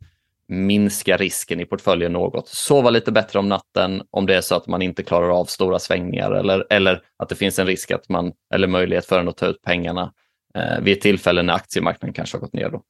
[0.48, 2.48] minska risken i portföljen något.
[2.48, 5.78] Sova lite bättre om natten om det är så att man inte klarar av stora
[5.78, 9.36] svängningar eller, eller att det finns en risk att man, eller möjlighet för en att
[9.36, 10.12] ta ut pengarna
[10.54, 12.70] eh, vid ett tillfälle när aktiemarknaden kanske har gått ner.
[12.70, 12.82] Då.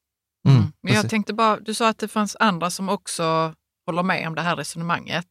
[0.49, 3.55] Mm, Men jag tänkte bara, du sa att det fanns andra som också
[3.87, 5.27] håller med om det här resonemanget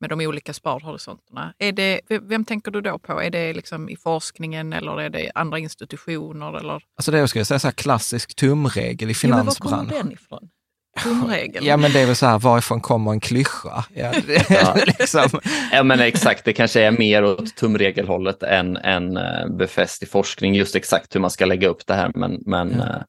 [0.00, 1.54] med de olika sparhorisonterna.
[1.58, 3.22] Är det, vem tänker du då på?
[3.22, 6.58] Är det liksom i forskningen eller är det andra institutioner?
[6.58, 6.82] Eller?
[6.96, 9.88] Alltså det jag skulle säga så här klassisk tumregel i Ja, men var finansbranschen.
[9.88, 10.48] kommer den ifrån?
[11.02, 11.66] Tumregeln?
[11.66, 13.84] Ja, men det är väl så här, varifrån kommer en klyscha?
[13.94, 14.12] Ja,
[14.98, 15.40] liksom.
[15.72, 20.54] Ja, men exakt, det kanske är mer åt tumregelhållet än, än eh, befäst i forskning,
[20.54, 22.10] just exakt hur man ska lägga upp det här.
[22.14, 22.84] Men, men, Ja.
[22.84, 23.02] eh,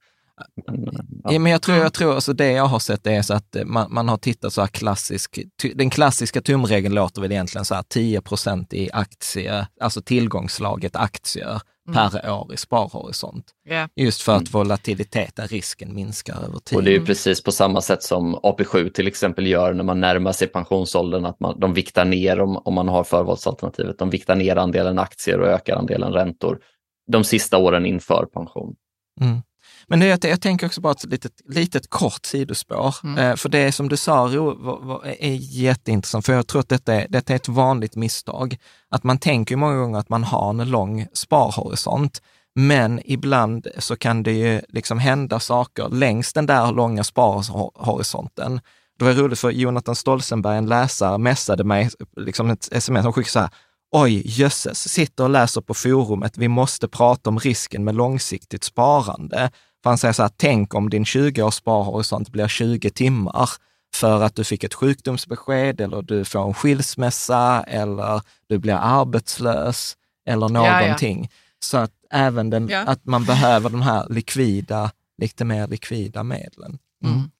[0.67, 1.31] men eh, Ja.
[1.33, 1.39] ja.
[1.39, 4.09] men jag tror, jag tror alltså det jag har sett är så att man, man
[4.09, 5.39] har tittat så här klassisk,
[5.75, 11.61] den klassiska tumregeln låter väl egentligen så här 10 procent i aktier, alltså tillgångslaget aktier
[11.93, 13.45] per år i sparhorisont.
[13.63, 13.87] Ja.
[13.95, 16.77] Just för att volatiliteten, risken minskar över tid.
[16.77, 19.99] Och det är ju precis på samma sätt som AP7 till exempel gör när man
[19.99, 23.97] närmar sig pensionsåldern, att man, de viktar ner om, om man har förvalsalternativet.
[23.97, 26.59] De viktar ner andelen aktier och ökar andelen räntor
[27.11, 28.75] de sista åren inför pension.
[29.21, 29.41] Mm.
[29.89, 32.95] Men jag, jag tänker också bara ett litet, litet kort sidospår.
[33.03, 33.17] Mm.
[33.17, 36.69] Eh, för det som du sa Ro, var, var, är jätteintressant, för jag tror att
[36.69, 38.57] detta är, detta är ett vanligt misstag.
[38.89, 42.21] Att man tänker många gånger att man har en lång sparhorisont,
[42.55, 48.61] men ibland så kan det ju liksom hända saker längs den där långa sparhorisonten.
[48.99, 53.31] Det var roligt för Jonathan Stolzenberg, en läsare, messade mig liksom ett sms som skickade
[53.31, 53.49] så här,
[53.91, 59.51] Oj, jösses, sitter och läser på forumet, vi måste prata om risken med långsiktigt sparande.
[59.83, 63.49] För han säger så här, tänk om din 20-års sparhorisont blir 20 timmar
[63.95, 69.95] för att du fick ett sjukdomsbesked eller du får en skilsmässa eller du blir arbetslös
[70.27, 70.81] eller Ja, ja.
[70.81, 71.29] någonting.
[71.59, 72.79] Så att även den, Ja.
[72.79, 76.77] att man behöver de här likvida, lite mer likvida medlen.
[77.05, 77.31] Mm.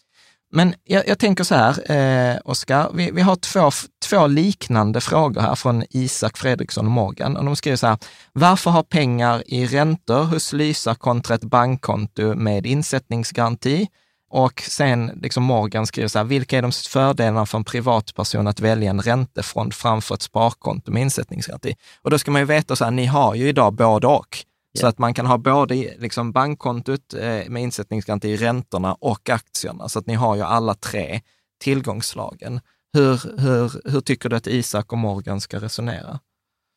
[0.52, 3.72] Men jag, jag tänker så här, eh, Oskar, vi, vi har två,
[4.10, 7.38] två liknande frågor här från Isak Fredriksson och Morgan.
[7.38, 7.98] Och de skriver så här,
[8.34, 13.88] varför har pengar i räntor hos Lysa kontra ett bankkonto med insättningsgaranti?
[14.32, 18.60] Och sen liksom Morgan skriver så här, vilka är de fördelarna för en privatperson att
[18.60, 21.76] välja en räntefond framför ett sparkonto med insättningsgaranti?
[22.02, 24.38] Och då ska man ju veta så här, ni har ju idag både och.
[24.78, 29.90] Så att man kan ha både liksom bankkontot eh, med insättningsgaranti, räntorna och aktierna.
[29.90, 31.22] Så att ni har ju alla tre
[31.60, 32.60] tillgångslagen.
[32.94, 36.20] Hur, hur, hur tycker du att Isak och Morgan ska resonera?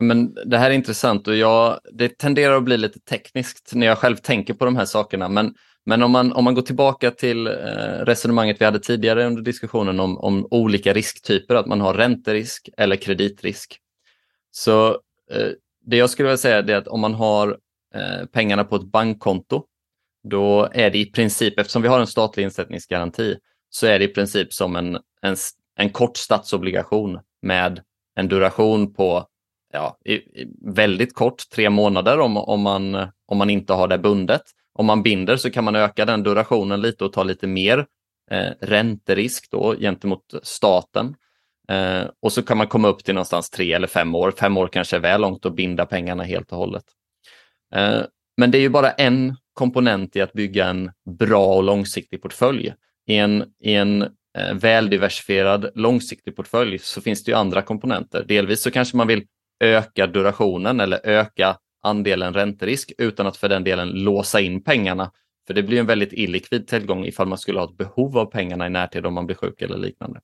[0.03, 3.99] Men det här är intressant och jag, det tenderar att bli lite tekniskt när jag
[3.99, 5.29] själv tänker på de här sakerna.
[5.29, 5.55] Men,
[5.87, 7.53] men om, man, om man går tillbaka till eh,
[8.03, 12.97] resonemanget vi hade tidigare under diskussionen om, om olika risktyper, att man har ränterisk eller
[12.97, 13.79] kreditrisk.
[14.51, 14.89] Så
[15.33, 15.49] eh,
[15.87, 17.59] det jag skulle vilja säga är att om man har
[17.95, 19.65] Eh, pengarna på ett bankkonto,
[20.29, 23.37] då är det i princip, eftersom vi har en statlig insättningsgaranti,
[23.71, 25.37] så är det i princip som en, en,
[25.77, 27.81] en kort statsobligation med
[28.15, 29.27] en duration på
[29.73, 32.95] ja, i, i, väldigt kort, tre månader om, om, man,
[33.27, 34.43] om man inte har det bundet.
[34.75, 37.87] om man binder så kan man öka den durationen lite och ta lite mer
[38.31, 41.17] eh, ränterisk då gentemot staten.
[41.69, 44.31] Eh, och så kan man komma upp till någonstans tre eller fem år.
[44.31, 46.85] Fem år kanske är väl långt att binda pengarna helt och hållet.
[47.75, 48.03] Eh,
[48.37, 52.75] men det är ju bara en komponent i att bygga en bra och långsiktig portfölj.
[53.07, 54.03] I en, i en
[54.39, 58.25] eh, väldiversifierad långsiktig portfölj så finns det ju andra komponenter.
[58.29, 59.27] Delvis så kanske man vill
[59.61, 65.13] öka durationen eller öka andelen ränterisk utan att för den delen låsa in pengarna.
[65.47, 68.67] För det blir en väldigt illikvid tillgång ifall man skulle ha ett behov av pengarna
[68.67, 70.21] i närtid om man blir sjuk eller liknande.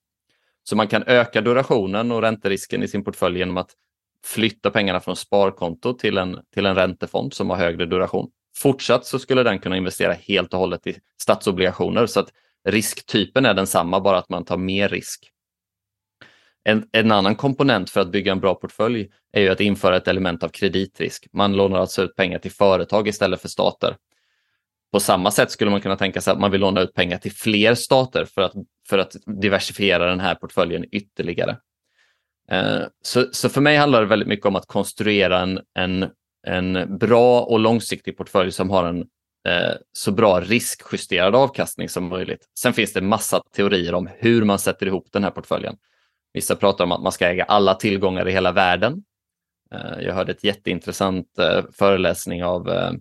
[0.64, 3.70] Så man kan öka durationen och ränterisken i sin portfölj genom att
[4.24, 8.30] flytta pengarna från sparkonto till en, till en räntefond som har högre duration.
[8.56, 12.32] Fortsatt så skulle den kunna investera helt och hållet i statsobligationer så att
[12.68, 15.30] risktypen är densamma, bara att man tar mer risk.
[16.64, 20.08] En, en, annan komponent för att bygga en bra portfölj är ju att införa ett
[20.08, 21.26] element av kreditrisk.
[21.32, 23.96] Man lånar alltså ut pengar till företag istället för stater.
[24.92, 27.32] På samma sätt skulle man kunna tänka sig att man vill låna ut pengar till
[27.32, 28.52] fler stater för att,
[28.88, 31.56] för att diversifiera den här portföljen ytterligare.
[32.50, 36.10] Eh, så, så för mig handlar det väldigt mycket om att konstruera en, en,
[36.46, 39.00] en bra och långsiktig portfölj som har en
[39.48, 42.44] eh, så bra riskjusterad avkastning som möjligt.
[42.58, 45.76] Sen finns det massa teorier om hur man sätter ihop den här portföljen.
[46.32, 49.02] Vissa pratar om att man ska äga alla tillgångar i hela världen.
[49.74, 52.92] Eh, jag hörde ett jätteintressant eh, föreläsning av eh,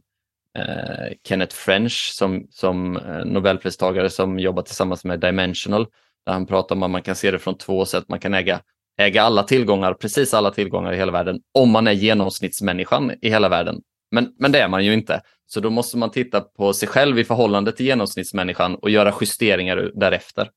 [1.27, 5.87] Kenneth French som, som Nobelpristagare som jobbar tillsammans med Dimensional.
[6.25, 8.09] Där han pratar om att man kan se det från två sätt.
[8.09, 8.61] Man kan äga
[8.97, 13.49] äga alla tillgångar, precis alla tillgångar i hela världen, om man är genomsnittsmänniskan i hela
[13.49, 13.81] världen.
[14.11, 15.21] Men, men det är man ju inte.
[15.45, 19.91] Så då måste man titta på sig själv i förhållande till genomsnittsmänniskan och göra justeringar
[19.95, 20.49] därefter.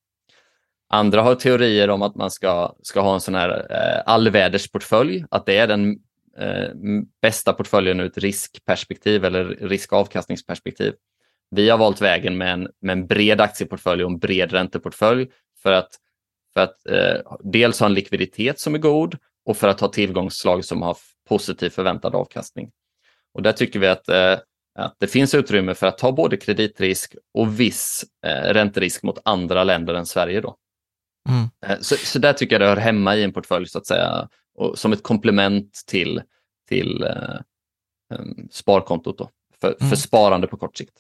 [0.93, 5.47] Andra har teorier om att man ska, ska ha en sån här eh, allvädersportfölj, att
[5.47, 5.99] det är den
[6.39, 6.69] eh,
[7.23, 10.93] bästa portföljen ur ett riskperspektiv eller riskavkastningsperspektiv.
[11.51, 15.29] Vi har valt vägen med en, med en bred aktieportfölj och en bred ränteportfölj
[15.63, 15.91] för att
[16.55, 20.65] för att eh, dels ha en likviditet som är god och för att ha tillgångsslag
[20.65, 20.97] som har
[21.29, 22.71] positiv förväntad avkastning.
[23.35, 24.39] Och där tycker vi att, eh,
[24.79, 29.65] att det finns utrymme för att ta både kreditrisk och viss eh, ränterisk mot andra
[29.65, 30.41] länder än Sverige.
[30.41, 30.57] Då.
[31.29, 31.49] Mm.
[31.67, 34.29] Eh, så, så där tycker jag det hör hemma i en portfölj så att säga,
[34.55, 36.23] och som ett komplement till,
[36.69, 37.41] till eh,
[38.51, 39.91] sparkontot då, för, mm.
[39.91, 40.95] för sparande på kort sikt.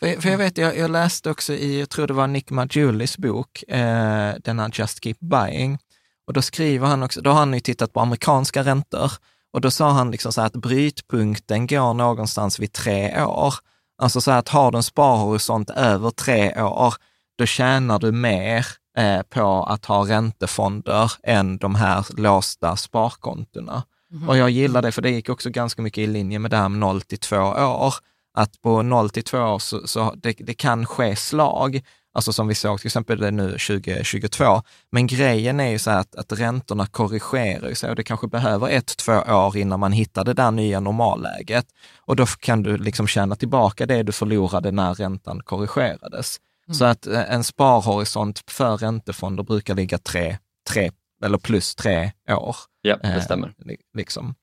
[0.00, 3.62] För, jag vet, jag, jag, läste också i, jag tror det var Nick Majulis bok,
[3.68, 5.78] eh, den här Just Keep Buying.
[6.26, 9.12] Och då skriver han också, då har han ju tittat på amerikanska räntor
[9.52, 13.54] och då sa han liksom så här att brytpunkten går någonstans vid tre år.
[14.02, 16.94] Alltså så här att har du en sparhorisont över tre år,
[17.38, 18.66] då tjänar du mer
[18.98, 23.82] eh, på att ha räntefonder än de här låsta sparkontona.
[24.12, 24.28] Mm.
[24.28, 26.68] Och jag gillar det, för det gick också ganska mycket i linje med det här
[26.68, 27.94] med 0 till 2 år
[28.34, 31.82] att på 0 till 2 år så, så det, det, kan ske slag,
[32.14, 34.62] alltså som vi såg till exempel det nu 2022.
[34.90, 38.96] Men grejen är ju så att, att räntorna korrigerar sig och det kanske behöver ett,
[38.96, 41.66] två år innan man hittar det där nya normalläget.
[42.00, 46.40] Och då kan du liksom tjäna tillbaka det du förlorade när räntan korrigerades.
[46.66, 46.74] Mm.
[46.74, 50.38] Så att eh, en sparhorisont för räntefonder brukar ligga tre,
[50.70, 50.90] tre
[51.24, 52.56] eller plus tre år.
[52.82, 53.48] Ja, det eh, stämmer.
[53.48, 54.34] Eh, liksom.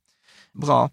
[0.54, 0.90] Bra.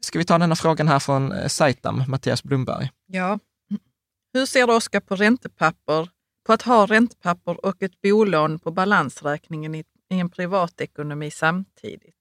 [0.00, 2.90] Ska vi ta denna frågan här från eh, Saitam, Mattias Blomberg?
[3.06, 3.38] Ja.
[4.32, 6.08] Hur ser du, Oskar, på räntepapper,
[6.46, 12.14] på att ha räntepapper och ett bolån på balansräkningen i, i en privatekonomi samtidigt?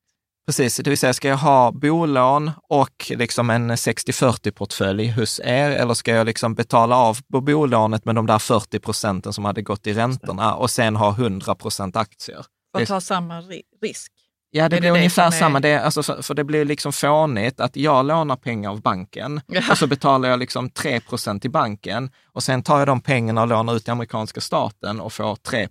[0.48, 5.94] Precis, det vill säga ska jag ha bolån och liksom en 60-40-portfölj hos er eller
[5.94, 9.88] ska jag liksom betala av på bolånet med de där 40 procenten som hade gått
[9.88, 12.46] i räntorna och sen ha 100 procent aktier?
[12.72, 13.42] För att ta samma
[13.82, 14.12] risk?
[14.52, 15.60] Ja, det är blir det ungefär det samma.
[15.60, 19.62] Det, alltså, för, för, det blir liksom fånigt att jag lånar pengar av banken ja.
[19.72, 23.48] och så betalar jag liksom 3% till banken och sen tar jag de pengarna och
[23.48, 25.68] lånar ut till amerikanska staten och får 3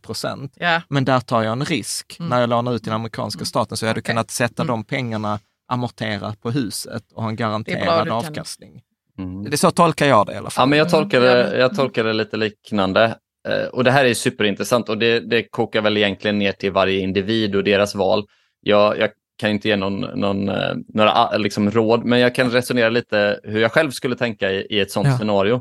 [0.55, 0.83] ja.
[0.89, 2.17] Men där tar jag en risk.
[2.19, 2.29] Mm.
[2.29, 3.47] När jag lånar ut till den amerikanska mm.
[3.47, 4.13] staten så jag hade okay.
[4.13, 4.73] kunnat sätta mm.
[4.73, 8.83] de pengarna amortera på huset och ha en garanterad avkastning.
[9.19, 9.45] Mm.
[9.45, 10.63] Det är så tolkar jag det i alla fall.
[10.63, 13.17] Ja, men jag, tolkar det, jag tolkar det lite liknande.
[13.49, 17.01] Eh, och det här är superintressant och det, det kokar väl egentligen ner till varje
[17.01, 18.27] individ och deras val
[18.67, 22.51] jag, jag kan inte ge någon, någon, eh, några ah, liksom, råd, men jag kan
[22.51, 25.19] resonera lite hur jag själv skulle tänka i, i ett sådant ja.
[25.19, 25.61] scenario.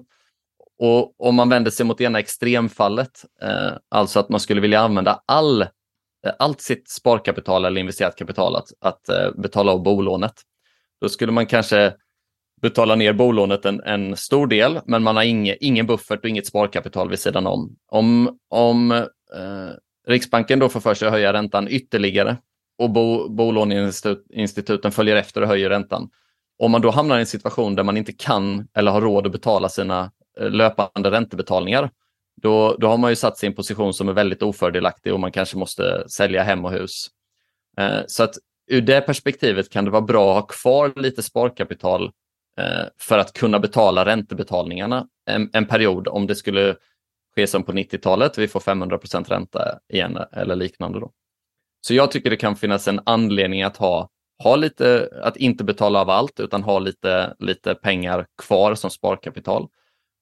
[0.79, 5.23] Och om man vänder sig mot ena extremfallet, eh, alltså att man skulle vilja använda
[5.25, 5.67] all, eh,
[6.39, 10.33] allt sitt sparkapital eller investerat kapital att, att eh, betala av bolånet,
[11.01, 11.93] då skulle man kanske
[12.61, 16.47] betala ner bolånet en, en stor del, men man har inge, ingen buffert och inget
[16.47, 17.75] sparkapital vid sidan om.
[17.91, 19.05] Om, om eh,
[20.07, 22.37] Riksbanken då får för sig att höja räntan ytterligare
[22.77, 26.09] och bo, bolåneinstituten följer efter och höjer räntan,
[26.59, 29.31] om man då hamnar i en situation där man inte kan eller har råd att
[29.31, 31.89] betala sina eh, löpande räntebetalningar,
[32.41, 35.19] då, då har man ju satt sig i en position som är väldigt ofördelaktig och
[35.19, 37.07] man kanske måste sälja hem och hus.
[37.77, 38.35] Eh, så att
[38.67, 42.11] ur det perspektivet kan det vara bra att ha kvar lite sparkapital
[42.59, 46.75] eh, för att kunna betala räntebetalningarna en, en period om det skulle
[47.35, 50.99] ske som på 90-talet, vi får 500 ränta igen eller liknande.
[50.99, 51.11] Då.
[51.87, 54.09] Så jag tycker det kan finnas en anledning att ha,
[54.43, 59.67] ha lite, att inte betala av allt utan ha lite, lite pengar kvar som sparkapital.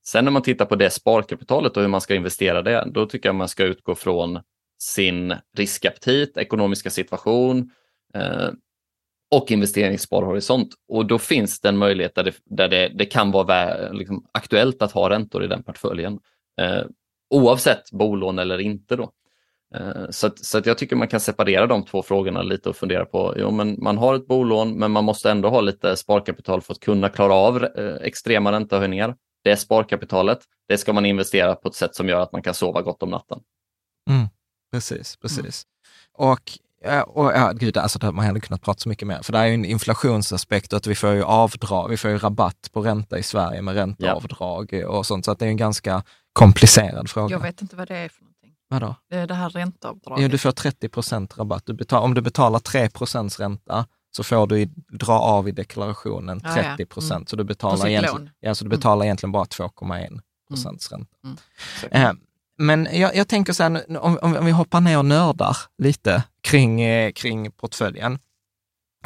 [0.05, 3.29] Sen när man tittar på det sparkapitalet och hur man ska investera det, då tycker
[3.29, 4.39] jag man ska utgå från
[4.79, 7.71] sin riskaptit, ekonomiska situation
[8.13, 8.49] eh,
[9.31, 10.69] och investeringssparhorisont.
[10.87, 14.81] Och då finns det en möjlighet där det, där det, det kan vara liksom, aktuellt
[14.81, 16.19] att ha räntor i den portföljen.
[16.61, 16.83] Eh,
[17.29, 18.95] oavsett bolån eller inte.
[18.95, 19.11] Då.
[19.73, 22.75] Eh, så, att, så att jag tycker man kan separera de två frågorna lite och
[22.75, 26.61] fundera på, jo men man har ett bolån men man måste ändå ha lite sparkapital
[26.61, 29.15] för att kunna klara av eh, extrema räntehöjningar.
[29.43, 32.53] Det är sparkapitalet, det ska man investera på ett sätt som gör att man kan
[32.53, 33.39] sova gott om natten.
[34.09, 34.27] Mm,
[34.71, 35.65] precis, precis.
[36.19, 36.31] Mm.
[36.31, 36.59] Och
[37.07, 39.19] och ja, gud, alltså man hade kunnat prata så mycket mer.
[39.21, 42.69] För det är ju en inflationsaspekt att vi får ju avdrag, vi får ju rabatt
[42.71, 44.87] på ränta i Sverige med ränteavdrag ja.
[44.87, 45.25] och sånt.
[45.25, 47.35] Så att det är en ganska komplicerad fråga.
[47.35, 48.32] Jag vet inte vad det är för någonting.
[48.73, 48.95] Vadå?
[49.09, 50.21] Det är det här ränteavdraget.
[50.21, 51.65] Ja, du får 30 procent rabatt.
[51.65, 56.39] Du betal, om du betalar 3 procents ränta så får du dra av i deklarationen
[56.39, 57.09] 30 procent.
[57.09, 57.15] Ja, ja.
[57.15, 57.27] mm.
[57.27, 59.05] Så du betalar, egentligen, ja, så du betalar mm.
[59.05, 61.07] egentligen bara 2,1 procents mm.
[61.23, 61.43] ränta.
[61.91, 62.07] Mm.
[62.07, 62.13] Eh,
[62.57, 66.81] men jag, jag, tänker så här, om, om, vi hoppar ner och nördar lite kring,
[66.81, 68.19] eh, kring portföljen.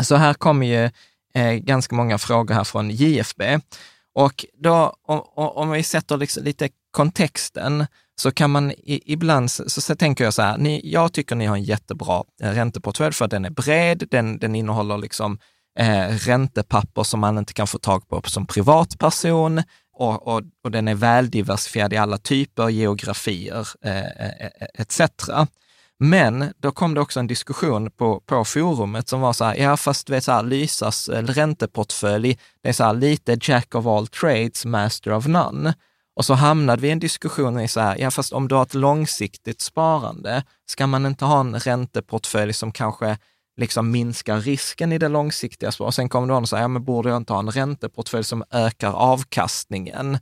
[0.02, 0.90] Så här kommer ju
[1.34, 3.60] eh, ganska många frågor här från JFB.
[4.14, 7.88] Och då, om, om vi sätter liksom lite kontexten,
[8.20, 11.46] så kan man i, ibland, så, så, tänker jag så här, ni, jag tycker ni
[11.46, 15.40] har en jättebra eh, ränteportfölj för den är bred, den, den innehåller liksom
[15.80, 19.62] eh, räntepapper som man inte kan få tag på som privatperson
[19.94, 25.02] och, och, och den är väldiversifierad i alla typer, geografier eh, eh, eh etc.
[26.00, 29.78] Men då kom det också en diskussion på, på forumet som var så här, ja
[29.78, 34.66] fast vet så här, Lysas ränteportfölj, det är så här, lite jack of all trades,
[34.66, 35.74] master of none.
[36.18, 38.64] Och så hamnade vi i en diskussion i så här, ja fast om du har
[38.64, 43.18] ett långsiktigt sparande, ska man inte ha en ränteportfölj som kanske
[43.58, 45.90] liksom minskar risken i det långsiktiga sparandet?
[45.90, 48.44] Och sen kommer någon och säger, ja men borde jag inte ha en ränteportfölj som
[48.52, 50.18] ökar avkastningen?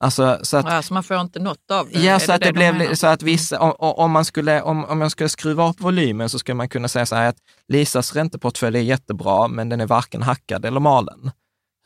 [0.00, 2.00] Alltså, så att, alltså man får inte något av det?
[2.00, 5.00] Ja, så att det, det blev så att vissa, om, om, man skulle, om, om
[5.00, 8.78] jag skulle skruva upp volymen så skulle man kunna säga så här att Lisas ränteportfölj
[8.78, 11.30] är jättebra, men den är varken hackad eller malen.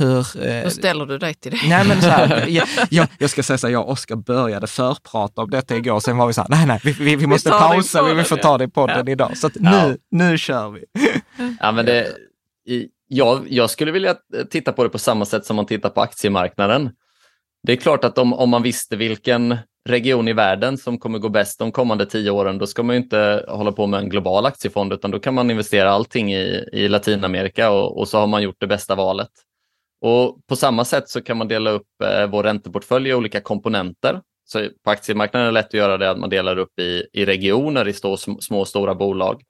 [0.02, 1.58] Hur, eh, Hur ställer du dig till det?
[1.68, 4.66] Nej, men så här, jag, jag, jag, ska säga så här, jag och Oskar började
[4.66, 7.48] förprata om detta igår, sen var vi så här, nej, nej, vi, vi, vi måste
[7.48, 9.12] vi pausa, vi, vi får ta det i podden ja.
[9.12, 9.36] idag.
[9.36, 10.84] Så att nu, nu kör vi.
[11.60, 12.08] Ja, men det,
[13.08, 14.16] jag, jag skulle vilja
[14.50, 16.90] titta på det på samma sätt som man tittar på aktiemarknaden.
[17.62, 19.56] Det är klart att om, om man visste vilken
[19.88, 23.44] region i världen som kommer gå bäst de kommande tio åren, då ska man inte
[23.48, 27.70] hålla på med en global aktiefond, utan då kan man investera allting i, i Latinamerika
[27.70, 29.30] och, och så har man gjort det bästa valet.
[30.02, 34.20] Och På samma sätt så kan man dela upp eh, vår ränteportfölj i olika komponenter.
[34.44, 37.24] Så på aktiemarknaden är det lätt att göra det att man delar upp i, i
[37.24, 39.42] regioner, i stå, små och stora bolag.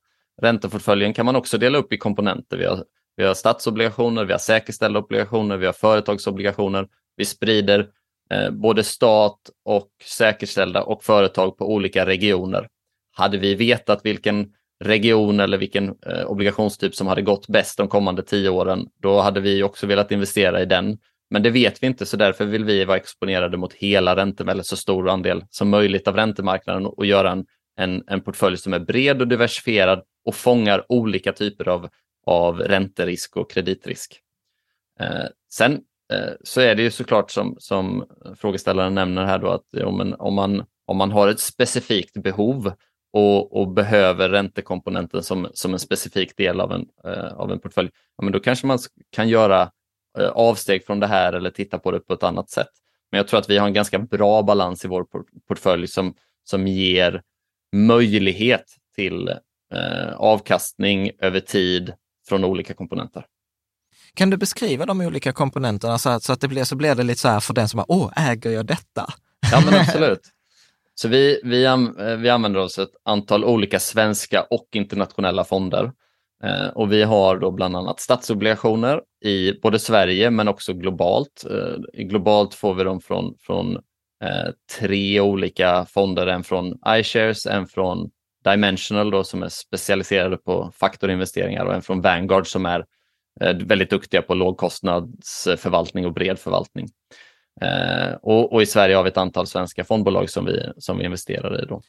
[0.43, 2.57] Ränteportföljen kan man också dela upp i komponenter.
[2.57, 2.85] Vi har,
[3.17, 6.89] vi har statsobligationer, vi har säkerställda obligationer, vi har företagsobligationer.
[7.17, 7.89] Vi sprider
[8.31, 12.69] eh, både stat och säkerställda och företag på olika regioner.
[13.13, 18.23] Hade vi vetat vilken region eller vilken eh, obligationstyp som hade gått bäst de kommande
[18.23, 20.99] tio åren, då hade vi också velat investera i den.
[21.31, 24.63] Men det vet vi inte, så därför vill vi vara exponerade mot hela ränte, eller
[24.63, 28.79] så stor andel som möjligt av räntemarknaden och göra en, en, en portfölj som är
[28.79, 31.89] bred och diversifierad och fångar olika typer av,
[32.27, 34.21] av ränterisk och kreditrisk.
[35.01, 35.73] Eh, sen
[36.13, 38.05] eh, så är det ju såklart som, som
[38.37, 42.73] frågeställaren nämner här då att ja, men om, man, om man har ett specifikt behov
[43.13, 47.91] och, och, behöver räntekomponenten som, som en specifik del av en, eh, av en portfölj,
[48.17, 48.79] ja, men då kanske man
[49.11, 49.71] kan göra
[50.19, 52.71] eh, avsteg från det här eller titta på det på ett annat sätt.
[53.11, 55.07] Men jag tror att vi har en ganska bra balans i vår
[55.49, 57.23] portfölj som, som ger
[57.77, 58.65] möjlighet
[58.97, 59.29] till
[59.75, 61.93] eh, avkastning över tid
[62.29, 63.27] från olika komponenter.
[64.15, 67.03] Kan du beskriva de olika komponenterna så att, så att det blir, så blir det
[67.03, 69.13] lite så här för den som bara, åh, äger jag detta?
[69.53, 70.21] Ja, men absolut.
[71.03, 71.79] Så vi, vi, eh,
[72.19, 75.93] vi använder oss ett antal olika svenska och internationella fonder.
[76.45, 81.45] Eh, och vi har då bland annat statsobligationer i både Sverige men också globalt.
[81.51, 83.77] Eh, globalt får vi dem från, från
[84.25, 88.11] eh, tre olika fonder, en från iShares, en från
[88.45, 92.85] Dimensional då, som är specialiserade på faktorinvesteringar och en från Vanguard som är
[93.41, 96.89] eh, väldigt duktiga på lågkostnadsförvaltning och bred förvaltning.
[97.61, 101.05] Eh, och, och, i Sverige har vi ett antal svenska fondbolag som vi, som vi
[101.05, 101.67] investerar i.
[101.67, 101.83] Då.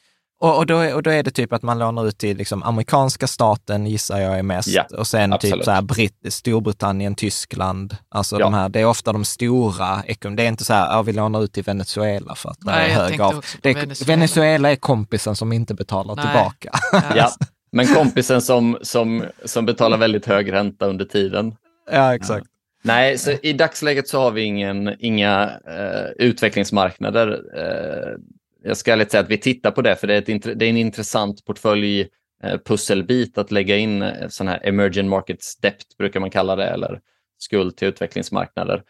[0.43, 2.64] Och, och, då är, och då är det typ att man lånar ut till liksom
[2.64, 5.55] amerikanska staten, gissar jag är mest, ja, och sen typ absolut.
[5.55, 7.97] typ så här Brit Storbritannien, Tyskland.
[8.09, 8.39] Alltså ja.
[8.39, 10.03] de här, det är ofta de stora,
[10.36, 12.89] det är inte så här, ja, vi lånar ut till Venezuela för att det är
[12.89, 13.45] hög av.
[13.61, 14.16] Det Venezuela.
[14.16, 16.26] Venezuela är kompisen som inte betalar Nej.
[16.26, 16.72] tillbaka.
[17.16, 17.30] Ja.
[17.72, 21.55] Men kompisen som, som, som betalar väldigt hög ränta under tiden.
[21.91, 22.45] Ja, exakt.
[22.86, 27.28] Nej, så i dagsläget så har vi ingen, inga uh, utvecklingsmarknader.
[27.58, 28.18] Uh,
[28.64, 30.70] jag ska ärligt säga att vi tittar på det, för det är, ett, det är
[30.70, 36.56] en intressant portföljpusselbit eh, att lägga in sån här emerging markets debt, brukar man kalla
[36.56, 37.02] det, eller
[37.38, 38.84] skuld till utvecklingsmarknader.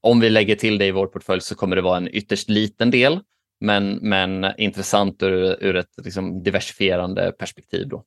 [0.00, 2.90] Om vi lägger till det i vår portfölj så kommer det vara en ytterst liten
[2.90, 3.20] del,
[3.60, 7.88] men, men intressant ur, ur ett liksom diversifierande perspektiv.
[7.88, 8.04] Då.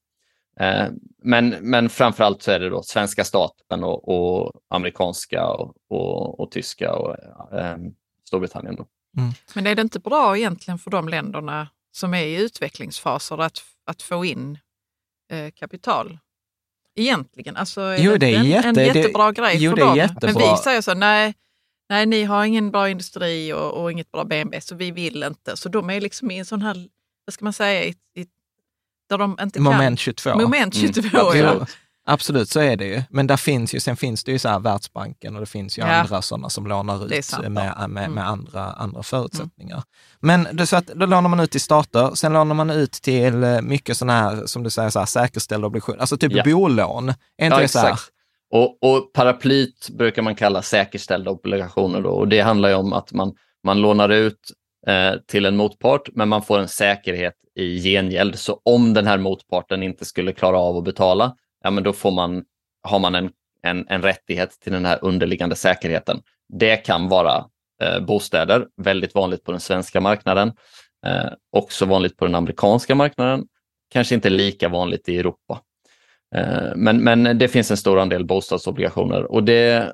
[0.60, 0.88] Eh,
[1.24, 6.52] men, men framförallt så är det då svenska staten och, och amerikanska och, och, och,
[6.52, 7.16] tyska och
[7.60, 7.78] eh,
[8.28, 8.76] Storbritannien.
[8.76, 8.86] Då.
[9.18, 9.34] Mm.
[9.54, 14.02] Men är det inte bra egentligen för de länderna som är i utvecklingsfaser att, att
[14.02, 14.60] få in
[15.32, 16.18] eh, kapital?
[16.96, 19.96] Egentligen, alltså är jo, det är en, jätte, en jättebra det, grej jo, för dem.
[19.96, 20.34] Jättebra.
[20.34, 21.34] Men vi säger så, nej,
[21.90, 25.58] nej, ni har ingen bra industri och, och inget bra BNB så vi vill inte.
[25.58, 26.88] Så de är liksom i en sån här,
[27.26, 28.26] vad ska man säga, i, i,
[29.10, 30.36] där de inte Moment 22.
[30.36, 31.46] Moment 22, mm.
[31.46, 31.66] ja.
[32.10, 33.04] Absolut, så är det ju.
[33.10, 35.82] Men där finns ju, sen finns det ju så här Världsbanken och det finns ju
[35.82, 35.88] ja.
[35.88, 38.18] andra sådana som lånar ut med, med, med, mm.
[38.18, 39.76] andra, andra förutsättningar.
[39.76, 39.84] Mm.
[40.20, 43.44] Men det så att då lånar man ut till stater, sen lånar man ut till
[43.44, 46.44] eh, mycket sådana här, som du säger, så här, säkerställda obligationer, alltså typ ja.
[46.44, 47.10] bolån.
[47.38, 48.00] Är inte ja, det så här,
[48.50, 53.14] och, och paraplyt brukar man kalla säkerställda obligationer då, och det handlar ju om att
[53.14, 53.34] man,
[53.64, 54.52] man lånar ut
[54.88, 58.40] Eh, till en motpart, men man får en säkerhet i gengäld.
[58.40, 62.12] Så om den här motparten inte skulle klara av att betala, ja, men då får
[62.12, 62.44] man,
[62.84, 63.30] har man en,
[63.64, 66.22] en, en rättighet till den här underliggande säkerheten.
[66.50, 67.46] Det kan vara
[67.84, 70.52] eh, bostäder, väldigt vanligt på den svenska marknaden,
[71.06, 73.48] eh, också vanligt på den amerikanska marknaden,
[73.90, 75.62] kanske inte lika vanligt i Europa.
[76.36, 79.94] Eh, men, men det finns en stor andel bostadsobligationer och det,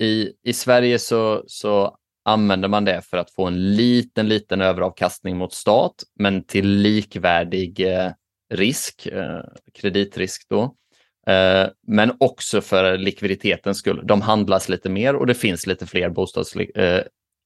[0.00, 5.36] i, i Sverige så, så använder man det för att få en liten, liten överavkastning
[5.36, 8.10] mot stat, men till likvärdig eh,
[8.54, 9.40] risk, eh,
[9.74, 10.74] kreditrisk då.
[11.86, 14.02] Men också för likviditetens skull.
[14.04, 16.54] De handlas lite mer och det finns lite fler bostads,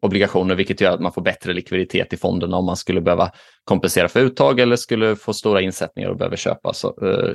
[0.03, 3.31] obligationer, vilket gör att man får bättre likviditet i fonderna om man skulle behöva
[3.65, 6.73] kompensera för uttag eller skulle få stora insättningar och behöver köpa,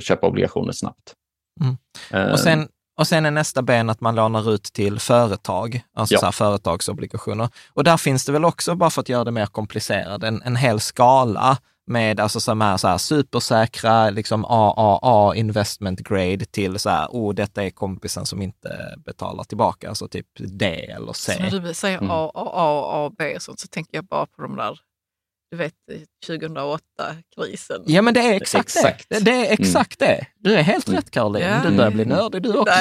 [0.00, 1.14] köpa obligationer snabbt.
[1.60, 2.32] Mm.
[2.32, 2.68] Och, sen,
[3.02, 6.20] och sen är nästa ben att man lånar ut till företag, alltså ja.
[6.20, 7.48] så företagsobligationer.
[7.72, 10.56] Och där finns det väl också, bara för att göra det mer komplicerat, en, en
[10.56, 16.90] hel skala med alltså som är så här supersäkra, liksom AAA investment grade till så
[16.90, 21.32] här, oh, detta är kompisen som inte betalar tillbaka, alltså typ D eller C.
[21.32, 22.10] Så när du säger mm.
[22.10, 24.78] A, A, A, A, B sånt, så tänker jag bara på de där
[25.52, 25.74] du vet
[26.26, 27.82] 2008-krisen.
[27.86, 29.06] Ja, men det är exakt, exakt.
[29.08, 29.18] det.
[29.18, 29.56] Det är mm.
[29.60, 30.16] exakt mm.
[30.16, 30.26] det.
[30.38, 31.48] Du är helt rätt Caroline.
[31.48, 31.70] Ja.
[31.70, 32.16] Du börjar bli mm.
[32.16, 32.74] nördig du också.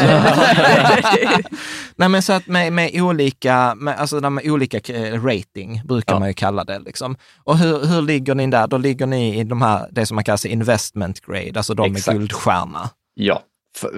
[1.96, 4.78] Nej, men så att med, med olika, med, alltså med olika
[5.18, 6.20] rating brukar ja.
[6.20, 6.80] man ju kalla det.
[6.80, 7.18] Liksom.
[7.44, 8.68] Och hur, hur ligger ni där?
[8.68, 11.92] Då ligger ni i de här, det som man kallar sig investment grade, alltså de
[11.92, 12.08] exakt.
[12.08, 12.90] med guldstjärna.
[13.14, 13.44] Ja,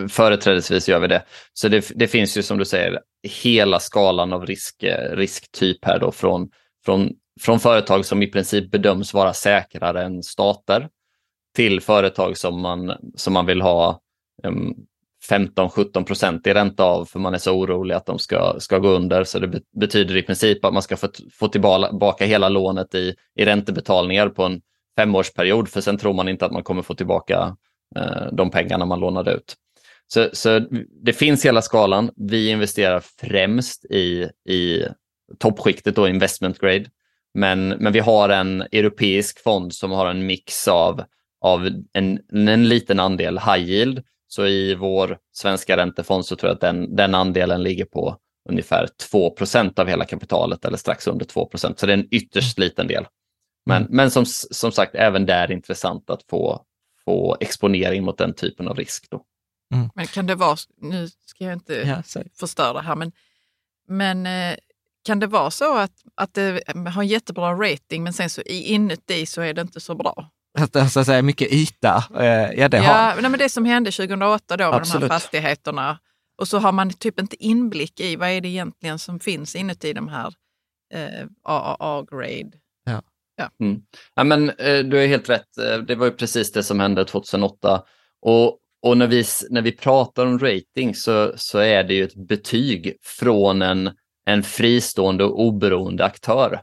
[0.09, 1.23] företrädesvis gör vi det.
[1.53, 6.11] Så det, det, finns ju som du säger hela skalan av risk, risktyp här då
[6.11, 6.49] från,
[6.85, 7.09] från
[7.41, 10.89] från företag som i princip bedöms vara säkrare än stater
[11.55, 13.99] till företag som man, som man vill ha
[14.43, 14.75] um,
[15.29, 18.89] 15-17 procent i ränta av för man är så orolig att de ska, ska gå
[18.89, 19.23] under.
[19.23, 23.45] Så det betyder i princip att man ska få, få tillbaka hela lånet i, i
[23.45, 24.61] räntebetalningar på en
[24.97, 27.55] femårsperiod för sen tror man inte att man kommer få tillbaka
[27.95, 29.55] eh, de pengarna man lånade ut.
[30.07, 30.59] Så, så
[31.03, 32.11] det finns hela skalan.
[32.15, 34.83] Vi investerar främst i, i
[35.39, 36.85] toppskiktet, då investment grade.
[37.33, 41.03] Men, men vi har en europeisk fond som har en mix av,
[41.41, 44.03] av en, en liten andel high yield.
[44.27, 48.17] Så i vår svenska räntefond så tror jag att den, den andelen ligger på
[48.49, 52.87] ungefär 2% av hela kapitalet eller strax under 2% Så det är en ytterst liten
[52.87, 53.07] del.
[53.65, 53.95] Men, mm.
[53.95, 56.65] men som, som sagt, även där är det intressant att få,
[57.05, 59.07] få exponering mot den typen av risk.
[59.09, 59.23] Då.
[59.73, 59.89] Mm.
[59.95, 63.11] Men kan det vara, nu ska jag inte ja, förstöra här, men,
[63.87, 64.57] men eh,
[65.03, 69.25] kan det vara så att, att det har en jättebra rating men sen så inuti
[69.25, 70.29] så är det inte så bra?
[70.59, 73.21] Att så att säga, mycket yta, eh, ja det ja, har...
[73.21, 75.01] Nej, men det som hände 2008 då med Absolut.
[75.01, 75.99] de här fastigheterna
[76.37, 79.93] och så har man typ inte inblick i vad är det egentligen som finns inuti
[79.93, 80.33] de här
[80.93, 82.51] eh, AAA-grade.
[82.85, 83.01] Ja.
[83.35, 83.49] Ja.
[83.59, 83.81] Mm.
[84.15, 87.05] ja men, eh, du är helt rätt, eh, det var ju precis det som hände
[87.05, 87.83] 2008
[88.21, 92.15] och och när vi, när vi pratar om rating så, så är det ju ett
[92.15, 93.91] betyg från en,
[94.25, 96.61] en fristående och oberoende aktör.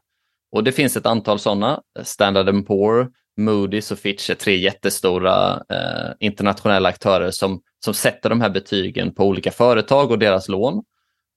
[0.52, 1.80] Och det finns ett antal sådana.
[2.02, 8.40] Standard Poor, Moody's och Fitch är tre jättestora eh, internationella aktörer som, som sätter de
[8.40, 10.84] här betygen på olika företag och deras lån.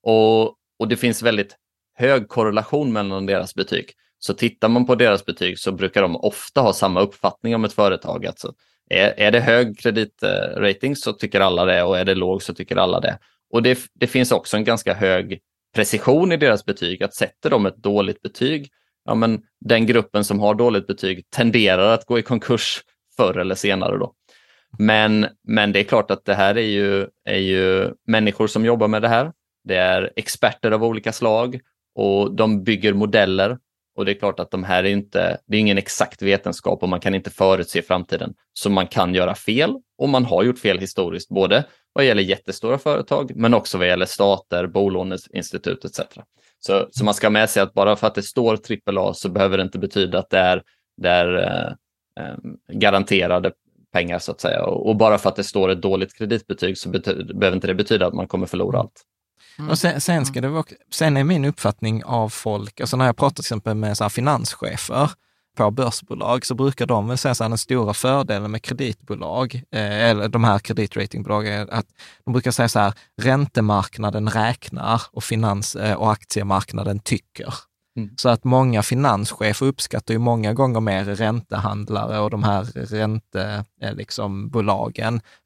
[0.04, 0.44] Och,
[0.80, 1.56] och det finns väldigt
[1.96, 3.92] hög korrelation mellan deras betyg.
[4.20, 7.74] Så tittar man på deras betyg så brukar de ofta ha samma uppfattning om ett
[7.74, 8.26] företag.
[8.26, 8.54] Alltså,
[8.90, 12.54] är, är det hög kreditrating eh, så tycker alla det och är det låg så
[12.54, 13.20] tycker alla det.
[13.54, 15.40] Och det, det finns också en ganska hög
[15.76, 17.04] precision i deras betyg.
[17.04, 18.70] Att sätter de ett dåligt betyg,
[19.06, 22.82] ja men den gruppen som har dåligt betyg tenderar att gå i konkurs
[23.18, 23.98] förr eller senare.
[23.98, 24.14] Då.
[24.78, 28.88] Men, men det är klart att det här är ju, är ju människor som jobbar
[28.88, 29.32] med det här.
[29.64, 31.60] Det är experter av olika slag
[31.96, 33.58] och de bygger modeller
[33.96, 36.89] och det är klart att de här är inte, det är ingen exakt vetenskap och
[36.89, 38.34] man kan inte förutse framtiden.
[38.54, 41.64] Så man kan göra fel och man har gjort fel historiskt, både
[41.94, 46.00] vad gäller jättestora företag men också vad gäller stater, bolåneinstitut etc.
[46.60, 49.30] Så, så man ska ha med sig att bara för att det står AAA så
[49.30, 50.64] behöver det inte betyda att det är,
[51.02, 52.36] det är eh, eh,
[52.68, 53.52] garanterade
[53.91, 54.64] pengar så att säga.
[54.64, 57.76] Och, och, bara för att det står ett dåligt kreditbetyg så betyder, behöver inte det
[57.76, 59.04] betyda att man kommer förlora allt.
[59.60, 59.70] Mm.
[59.70, 63.18] Och sen, sen, ska det vara, sen är min uppfattning av folk, alltså när jag
[63.18, 65.12] pratar till exempel med så finanschefer
[65.58, 70.28] på börsbolag så brukar de väl säga att den stora fördelen med kreditbolag, eh, eller
[70.28, 71.86] de här kreditratingbolagen, är att
[72.26, 77.54] de brukar säga så här, räntemarknaden räknar och finans eh, och aktiemarknaden tycker.
[77.98, 78.10] Mm.
[78.18, 84.52] Så att många finanschefer uppskattar ju många gånger mer räntehandlare och de här räntebolagen liksom,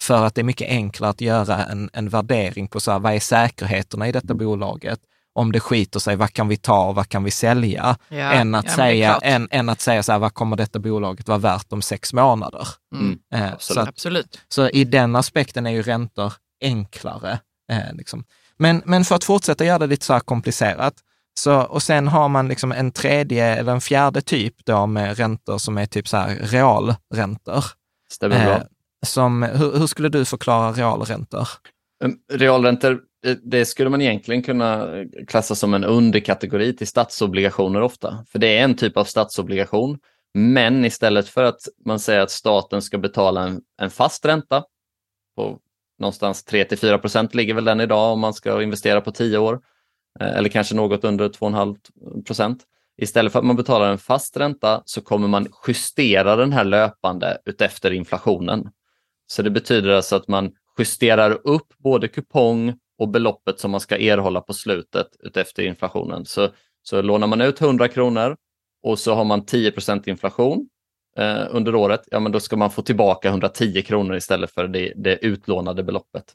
[0.02, 3.14] för att det är mycket enklare att göra en, en värdering på så här, vad
[3.14, 4.38] är säkerheterna i detta mm.
[4.38, 5.00] bolaget?
[5.34, 7.98] Om det skiter sig, vad kan vi ta och vad kan vi sälja?
[8.10, 11.28] Ja, än, att ja, säga, än, än, att säga så här, vad kommer detta bolaget
[11.28, 12.68] vara värt om sex månader?
[12.95, 13.20] Mm.
[13.34, 13.62] Eh, absolut.
[13.62, 14.41] Så, att, Absolut.
[14.48, 17.39] så i den aspekten är ju räntor enklare.
[17.72, 18.24] Eh, liksom.
[18.58, 20.93] men, men för att fortsätta göra det lite så här komplicerat,
[21.38, 25.58] så, och sen har man liksom en tredje eller en fjärde typ då med räntor
[25.58, 27.64] som är typ så här realräntor.
[28.12, 28.56] Stämmer bra.
[28.56, 28.62] Eh,
[29.06, 31.48] som, hur, hur, skulle du förklara realräntor?
[32.34, 33.02] Realräntor,
[33.44, 34.88] det skulle man egentligen kunna
[35.28, 38.26] klassa som en underkategori till statsobligationer ofta.
[38.32, 40.00] För det är en typ av statsobligation.
[40.34, 44.64] Men istället för att man säger att staten ska betala en, en fast ränta
[45.36, 45.60] på
[46.00, 49.60] någonstans 3 4 procent ligger väl den idag om man ska investera på 10 år
[49.60, 49.62] Eh,
[50.20, 52.63] Eh, eller kanske något under 2,5 procent.
[53.01, 57.38] Istället för att man betalar en fast ränta så kommer man justera den här löpande
[57.45, 58.70] utefter inflationen.
[59.28, 63.97] Så det betyder alltså att man justerar upp både kupong och beloppet som man ska
[63.97, 66.26] erhålla på slutet utefter inflationen.
[66.26, 66.49] Så,
[66.84, 68.38] så lånar man ut 100 kronor
[68.84, 70.70] och så har man 10% inflation
[71.18, 74.93] eh, under året, ja men då ska man få tillbaka 110 kronor istället för det,
[74.95, 76.34] det utlånade beloppet.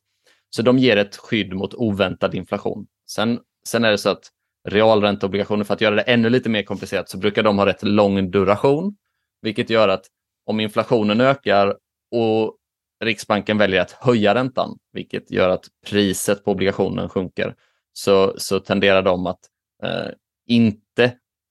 [0.51, 2.87] Så de ger ett skydd mot oväntad inflation.
[3.07, 4.29] Sen Sen är det så att
[4.69, 8.31] realränteobligationer, för att göra det ännu lite mer komplicerat, så brukar de ha rätt lång
[8.31, 8.97] duration,
[9.43, 10.07] vilket gör att
[10.47, 11.77] om inflationen ökar
[12.11, 12.59] och
[13.05, 17.55] Riksbanken väljer att höja räntan, vilket gör att priset på obligationen sjunker,
[17.93, 19.41] så, så tenderar de att
[19.83, 20.11] eh,
[20.47, 21.05] inte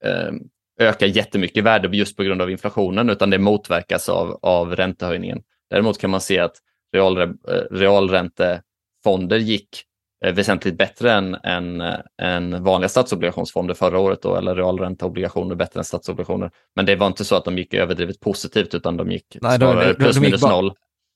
[0.04, 0.32] eh,
[0.80, 5.44] öka jättemycket i värde just på grund av inflationen, utan det motverkas av, av räntehöjningen.
[5.70, 6.56] Däremot kan man se att
[6.94, 7.28] real, eh,
[7.72, 9.84] realräntefonder gick
[10.22, 11.82] väsentligt bättre än, än,
[12.22, 16.52] än vanliga statsobligationsfonder förra året, då, eller realränteobligationer bättre än statsobligationer.
[16.76, 19.86] Men det var inte så att de gick överdrivet positivt, utan de gick Nej, snarare
[19.86, 20.74] de, de, plus de minus noll.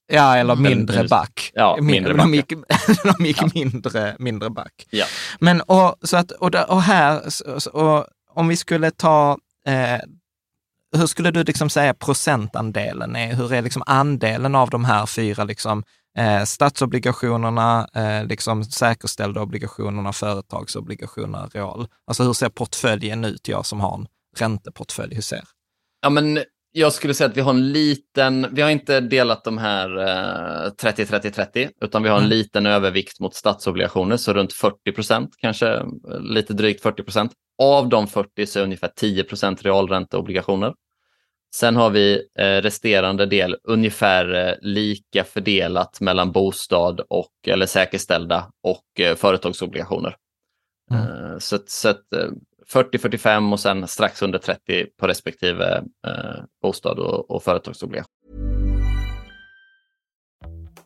[0.07, 1.51] Ja, eller mindre minus, back.
[1.53, 2.25] Ja, mindre back.
[2.25, 2.49] De gick,
[3.17, 3.49] de gick ja.
[3.53, 4.87] mindre, mindre back.
[4.89, 5.05] Ja.
[5.39, 7.21] Men och, så att, och, och här,
[7.73, 9.37] och, om vi skulle ta
[9.67, 9.99] eh,
[10.97, 13.33] hur skulle du liksom säga procentandelen är?
[13.33, 15.83] Hur är liksom andelen av de här fyra liksom
[16.17, 21.87] eh, statsobligationerna, eh, liksom säkerställda obligationerna, företagsobligationerna, real.
[22.07, 24.07] Alltså hur ser portföljen ut, jag som har en
[24.37, 25.43] ränteportfölj, hur ser?
[26.01, 26.39] Ja, men
[26.71, 29.89] jag skulle säga att vi har en liten, vi har inte delat de här
[30.69, 32.37] 30-30-30, eh, utan vi har en mm.
[32.37, 35.81] liten övervikt mot statsobligationer, så runt 40 procent, kanske
[36.19, 37.31] lite drygt 40 procent.
[37.61, 40.73] Av de 40 så är ungefär 10 procent realränteobligationer.
[41.55, 48.51] Sen har vi eh, resterande del ungefär eh, lika fördelat mellan bostad och eller säkerställda
[48.63, 50.15] och eh, företagsobligationer.
[50.91, 51.39] Mm.
[51.39, 51.93] Så, så
[52.73, 55.83] 40-45 och sen strax under 30 på respektive
[56.61, 58.14] bostad och, och företagsobligation.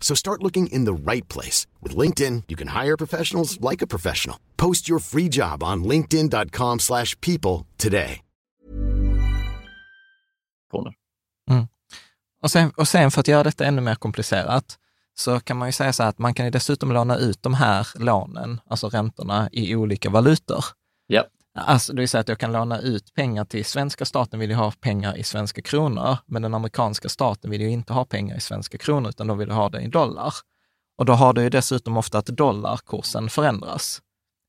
[0.00, 1.66] So start looking in the right place.
[1.82, 4.38] With LinkedIn, you can hire professionals like a professional.
[4.56, 8.20] Post your free job on linkedin.com slash people today.
[11.50, 11.66] Mm.
[12.42, 14.78] Och, sen, och sen för att göra detta ännu mer komplicerat
[15.14, 17.54] så kan man ju säga så här att man kan ju dessutom låna ut de
[17.54, 20.64] här lånen, alltså räntorna, i olika valutor.
[21.06, 21.24] Ja.
[21.58, 24.56] Alltså, det vill säga att jag kan låna ut pengar till svenska staten vill ju
[24.56, 28.40] ha pengar i svenska kronor, men den amerikanska staten vill ju inte ha pengar i
[28.40, 30.34] svenska kronor, utan de vill ha det i dollar.
[30.98, 34.00] Och då har du ju dessutom ofta att dollarkursen förändras.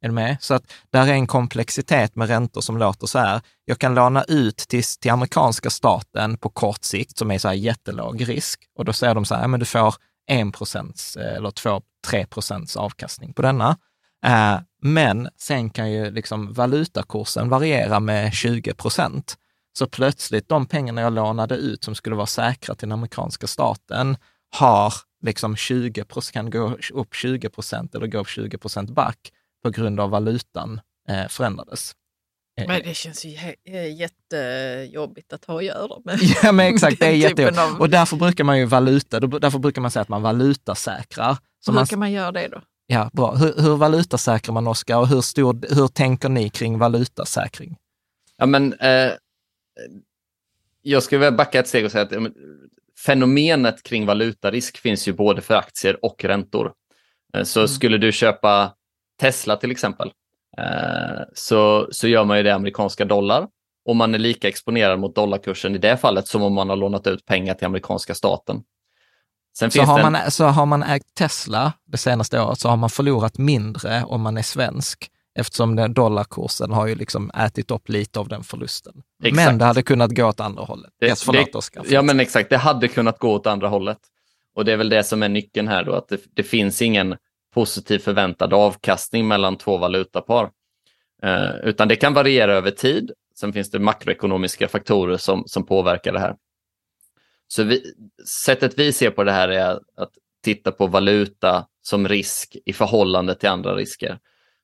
[0.02, 0.38] Är du med?
[0.40, 3.42] Så att där är en komplexitet med räntor som låter så här.
[3.66, 7.56] Jag kan låna ut till, till amerikanska staten på kort sikt som är så här
[7.56, 9.96] jättelåg risk och då säger de så här, men du får
[10.32, 13.78] 1 procents eh, eller 2-3 procents avkastning på denna.
[14.26, 19.38] Eh, Eh, men sen kan ju liksom valutakursen variera med 20 procent.
[19.78, 24.18] Så plötsligt de pengarna jag lånade ut som skulle vara säkra till den amerikanska staten
[24.52, 29.32] har liksom 20 kan gå upp 20 procent eller gå upp 20 procent back
[29.64, 31.96] på grund av valutan eh, förändrades.
[32.62, 33.30] Eh, men det känns ju
[33.90, 36.20] jättejobbigt att ha att göra med.
[36.44, 37.00] Ja, men exakt.
[37.00, 37.60] Det är jättejobbigt.
[37.60, 37.82] Av...
[37.82, 41.38] Och därför brukar man ju valuta, därför brukar man säga att man valutasäkrar.
[41.66, 41.86] Så hur man...
[41.86, 42.62] kan man göra det då?
[42.88, 43.36] Ja, bra.
[43.36, 44.98] Hur, hur valutasäkrar man, Oskar?
[44.98, 47.78] Och hur, stor, hur tänker ni kring valutasäkring?
[48.38, 49.12] Ja, men eh,
[50.82, 52.28] jag skulle vilja backa ett steg och säga att ja,
[53.06, 56.74] fenomenet kring valutarisk finns ju både för aktier och räntor.
[57.34, 57.68] Eh, så mm.
[57.68, 58.74] skulle du köpa
[59.20, 60.12] Tesla till exempel,
[60.58, 63.48] eh, så, så gör man ju det i amerikanska dollar
[63.86, 67.08] och man är lika exponerad mot dollarkursen i det fallet som om man har lånat
[67.08, 68.64] ut pengar till amerikanska staten.
[69.60, 70.12] Sen så, har en...
[70.12, 74.22] man, så har man ägt Tesla det senaste året så har man förlorat mindre om
[74.22, 78.94] man är svensk eftersom den dollarkursen har ju liksom ätit upp lite av den förlusten.
[79.24, 79.36] Exakt.
[79.36, 80.92] Men det hade kunnat gå åt andra hållet.
[81.00, 81.86] Det, yes, förlåt, det, Oskar.
[81.90, 82.50] Ja, men exakt.
[82.50, 83.98] Det hade kunnat gå åt andra hållet.
[84.56, 87.16] Och det är väl det som är nyckeln här då, att det, det finns ingen
[87.54, 90.50] positiv förväntad avkastning mellan två valutapar.
[91.24, 93.12] Eh, utan det kan variera över tid.
[93.36, 96.36] Sen finns det makroekonomiska faktorer som, som påverkar det här.
[97.48, 97.84] Så vi,
[98.46, 100.12] sättet vi ser på det här är att
[100.44, 104.20] titta på valuta som risk i förhållande till andra risker.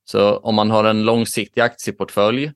[0.05, 2.51] Så om man har en långsiktig aktieportfölj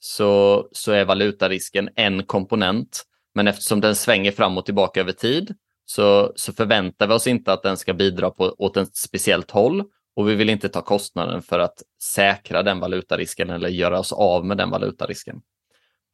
[0.00, 3.04] så, så är valutarisken en komponent.
[3.34, 5.54] Men eftersom den svänger fram och tillbaka över tid
[5.84, 9.84] så, så förväntar vi oss inte att den ska bidra på, åt ett speciellt håll
[10.16, 14.46] och vi vill inte ta kostnaden för att säkra den valutarisken eller göra oss av
[14.46, 15.40] med den valutarisken.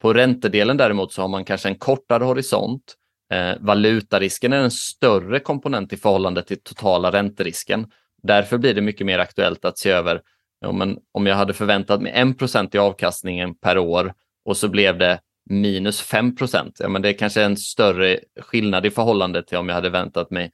[0.01, 2.95] På räntedelen däremot så har man kanske en kortare horisont.
[3.31, 7.91] Eh, valutarisken är en större komponent i förhållande till totala ränterisken.
[8.23, 10.21] Därför blir det mycket mer aktuellt att se över
[10.59, 14.13] ja, men om jag hade förväntat mig 1 i avkastningen per år
[14.45, 15.19] och så blev det
[15.49, 16.35] minus 5
[16.79, 20.31] ja, men det är kanske en större skillnad i förhållande till om jag hade väntat
[20.31, 20.51] mig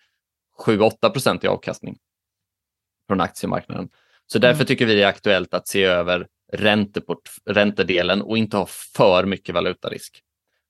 [0.65, 1.97] 7-8% i avkastning
[3.07, 3.89] från aktiemarknaden.
[4.28, 4.65] Så därför mm.
[4.65, 6.28] tycker vi det är aktuellt att se över
[7.45, 8.65] räntedelen och inte ha
[8.95, 10.23] för mycket valutarisk.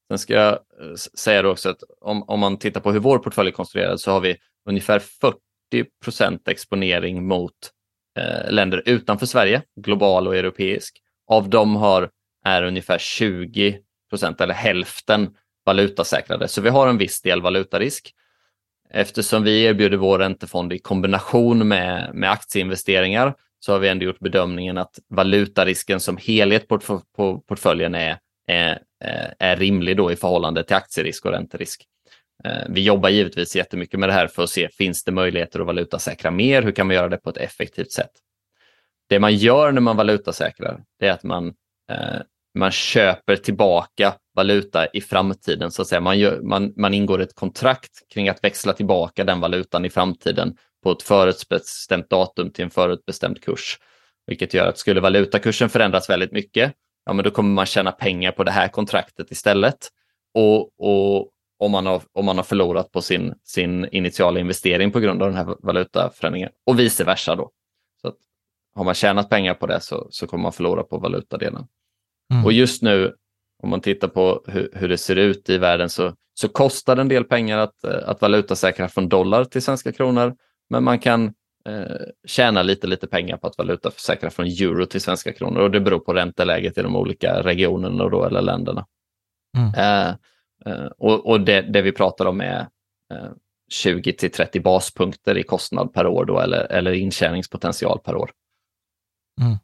[0.08, 0.60] Sen ska jag eh,
[0.96, 4.12] säga säga också att om, om man tittar på hur vår portfölj är konstruerad så
[4.12, 4.38] har vi
[4.70, 5.38] ungefär 40
[6.04, 7.54] procent exponering mot
[8.20, 11.02] eh, länder utanför Sverige, global och europeisk.
[11.28, 12.10] Av dem har,
[12.46, 13.80] är ungefär 20
[14.10, 15.30] procent eller hälften
[15.66, 16.48] valutasäkrade.
[16.48, 18.14] Så vi har en viss del valutarisk.
[18.90, 24.20] Eftersom vi erbjuder vår räntefond i kombination med, med aktieinvesteringar så har vi ändå gjort
[24.20, 26.80] bedömningen att valutarisken som helhet på,
[27.16, 28.18] på portföljen är,
[28.48, 28.80] är,
[29.40, 31.86] är rimlig då i förhållande till aktierisk och ränterisk.
[32.44, 35.66] Eh, vi jobbar givetvis jättemycket med det här för att se, finns det möjligheter att
[35.66, 36.62] valutasäkra mer?
[36.62, 38.12] Hur kan man göra det på ett effektivt sätt?
[39.10, 41.48] det man gör när man valutasäkrar, det är att man,
[41.92, 42.22] eh,
[42.60, 45.72] man köper tillbaka valuta i framtiden.
[45.72, 46.02] så att säga.
[46.02, 50.58] Man, gör, man, man ingår ett kontrakt kring att växla tillbaka den valutan i framtiden
[50.84, 53.80] på ett förutbestämt datum till en förutbestämd kurs.
[54.28, 56.74] Vilket gör att skulle valutakursen förändras väldigt mycket,
[57.08, 59.78] ja, men då kommer man tjäna pengar på det här kontraktet istället.
[60.34, 65.00] Och, och om, man har, om man har förlorat på sin, sin initiala investering på
[65.00, 67.36] grund av den här valutaförändringen och vice versa.
[67.36, 67.52] Då.
[68.02, 68.16] Så att,
[68.76, 71.68] har man tjänat pengar på det så, så kommer man förlora på valutadelen.
[72.34, 72.46] Mm.
[72.46, 73.14] Och just nu,
[73.64, 77.02] om man tittar på hur, hur, det ser ut i världen, så, så kostar det
[77.02, 80.36] en del pengar att, att valutasäkra från dollar till svenska kronor.
[80.70, 81.34] Men man kan
[81.68, 85.80] eh, tjäna lite, lite pengar på att valutaförsäkra från euro till svenska kronor och det
[85.80, 88.86] beror på ränteläget i de olika regionerna då, eller länderna.
[89.58, 89.74] Mm.
[89.74, 90.16] Eh,
[90.66, 92.68] eh, och, och det, det, vi pratar om är
[93.72, 98.32] 20 eh, till 30 baspunkter i kostnad per år då, eller, eller intjäningspotential per år.
[99.42, 99.58] Mm.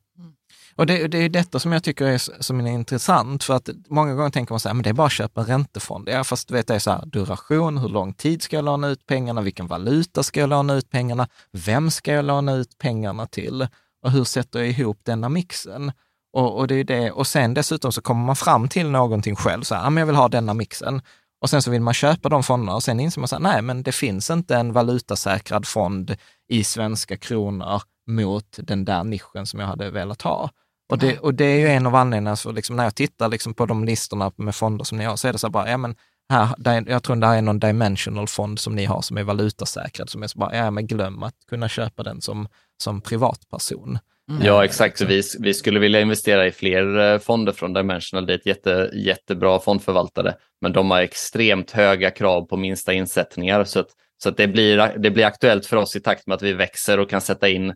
[0.75, 4.13] Och det, det är detta som jag tycker är, som är intressant, för att många
[4.13, 6.09] gånger tänker man så här, men det är bara att köpa en räntefond.
[6.09, 8.87] Ja, fast du vet, det är så här, duration, hur lång tid ska jag låna
[8.87, 13.25] ut pengarna, vilken valuta ska jag låna ut pengarna, vem ska jag låna ut pengarna
[13.27, 13.67] till
[14.03, 15.91] och hur sätter jag ihop denna mixen?
[16.33, 17.11] Och, och, det är det.
[17.11, 20.05] och sen dessutom så kommer man fram till någonting själv, så här, ah, men jag
[20.05, 21.01] vill ha denna mixen.
[21.41, 23.61] Och sen så vill man köpa de fonderna och sen inser man så här, nej,
[23.61, 26.15] men det finns inte en valutasäkrad fond
[26.49, 30.49] i svenska kronor mot den där nischen som jag hade velat ha.
[30.89, 33.53] Och det, och det är ju en av anledningarna, så liksom när jag tittar liksom
[33.53, 35.95] på de listorna med fonder som ni har, så är det så bara, ja men
[36.29, 39.23] här, där, jag tror det här är någon dimensional fond som ni har som är
[39.23, 43.97] valutasäkrad, som är så bara, ja men glöm att kunna köpa den som, som privatperson.
[44.29, 44.45] Mm.
[44.45, 44.97] Ja, exakt.
[44.97, 48.25] Så vi, vi skulle vilja investera i fler eh, fonder från Dimensional.
[48.25, 53.63] Det är ett jätte, jättebra fondförvaltare, men de har extremt höga krav på minsta insättningar.
[53.63, 53.89] Så, att,
[54.23, 56.99] så att det, blir, det blir aktuellt för oss i takt med att vi växer
[56.99, 57.73] och kan sätta in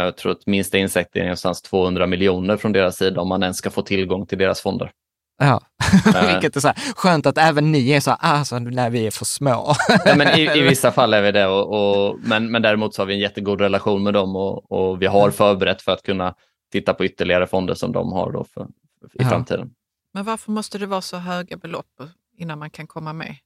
[0.00, 3.56] jag tror att minsta insättning är någonstans 200 miljoner från deras sida om man ens
[3.56, 4.90] ska få tillgång till deras fonder.
[5.38, 5.60] Ja,
[6.06, 9.06] uh, vilket är så här, skönt att även ni är så här, alltså när vi
[9.06, 9.74] är för små.
[10.04, 11.68] ja, men i, i, vissa fall är vi det, och,
[12.08, 15.06] och, men, men däremot så har vi en jättegod relation med dem och, och vi
[15.06, 16.34] har förberett för att kunna
[16.72, 18.66] titta på ytterligare fonder som de har då för,
[19.00, 19.28] för i ja.
[19.28, 19.70] framtiden.
[20.12, 22.02] Men varför måste det vara så höga belopp
[22.38, 23.36] innan man kan komma med?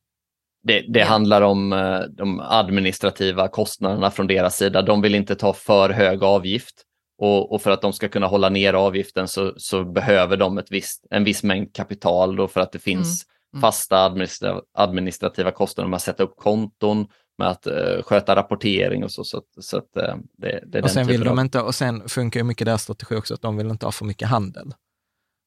[0.62, 1.06] Det, det ja.
[1.06, 4.82] handlar om eh, de administrativa kostnaderna från deras sida.
[4.82, 6.84] De vill inte ta för hög avgift
[7.18, 10.70] och, och för att de ska kunna hålla ner avgiften så, så behöver de ett
[10.70, 13.38] visst, en viss mängd kapital då för att det finns mm.
[13.54, 13.60] Mm.
[13.60, 17.06] fasta administrativa, administrativa kostnader med att sätta upp konton,
[17.38, 19.24] med att uh, sköta rapportering och så.
[19.24, 21.44] så, så att, uh, det, det är och sen vill de av...
[21.44, 24.04] inte, och sen funkar ju mycket deras strategi också, att de vill inte ha för
[24.04, 24.74] mycket handel.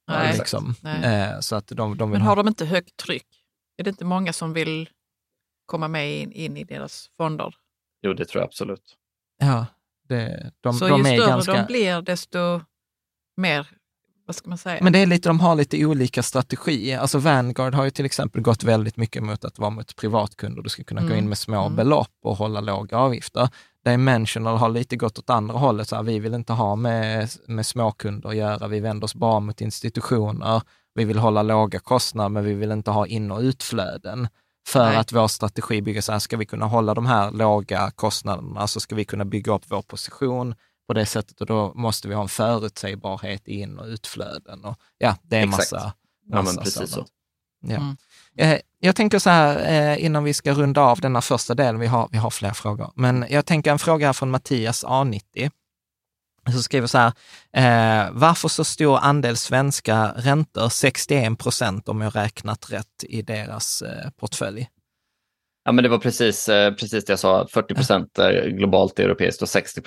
[0.07, 0.75] Nej, liksom.
[0.81, 1.33] Nej.
[1.33, 3.27] Uh, så att de, de Men har de inte högt tryck?
[3.77, 4.89] Är det inte många som vill
[5.71, 7.53] komma med in, in i deras fonder.
[8.01, 8.97] Jo, det tror jag absolut.
[9.39, 9.65] Ja,
[10.09, 11.53] det, de, Så de ju större ganska...
[11.53, 12.61] de blir, desto
[13.37, 13.67] mer
[14.25, 14.83] vad ska man säga?
[14.83, 16.99] Men det är lite, de har lite olika strategier.
[16.99, 20.61] Alltså Vanguard har ju till exempel gått väldigt mycket mot att vara mot privatkunder.
[20.61, 21.11] Du ska kunna mm.
[21.11, 21.75] gå in med små mm.
[21.75, 23.49] belopp och hålla låga avgifter.
[23.85, 25.87] Dimensional har lite gått åt andra hållet.
[25.87, 28.67] Så här, vi vill inte ha med, med småkunder att göra.
[28.67, 30.61] Vi vänder oss bara mot institutioner.
[30.93, 34.27] Vi vill hålla låga kostnader, men vi vill inte ha in och utflöden.
[34.67, 34.97] För Nej.
[34.97, 38.79] att vår strategi bygger så här, ska vi kunna hålla de här låga kostnaderna så
[38.79, 40.55] ska vi kunna bygga upp vår position
[40.87, 44.65] på det sättet och då måste vi ha en förutsägbarhet i in och utflöden.
[44.65, 45.93] Och, ja, det är en massa, massa
[46.27, 47.05] ja, men precis så.
[47.61, 47.75] Ja.
[47.75, 47.95] Mm.
[48.37, 51.87] Eh, jag tänker så här, eh, innan vi ska runda av denna första delen, vi
[51.87, 55.51] har, vi har fler frågor, men jag tänker en fråga här från Mattias A90
[56.53, 57.11] så skriver så här,
[57.53, 63.81] eh, varför så stor andel svenska räntor, 61 procent om jag räknat rätt i deras
[63.81, 64.67] eh, portfölj?
[65.63, 69.49] Ja, men det var precis, eh, precis det jag sa, 40 procent globalt europeiskt och
[69.49, 69.81] 60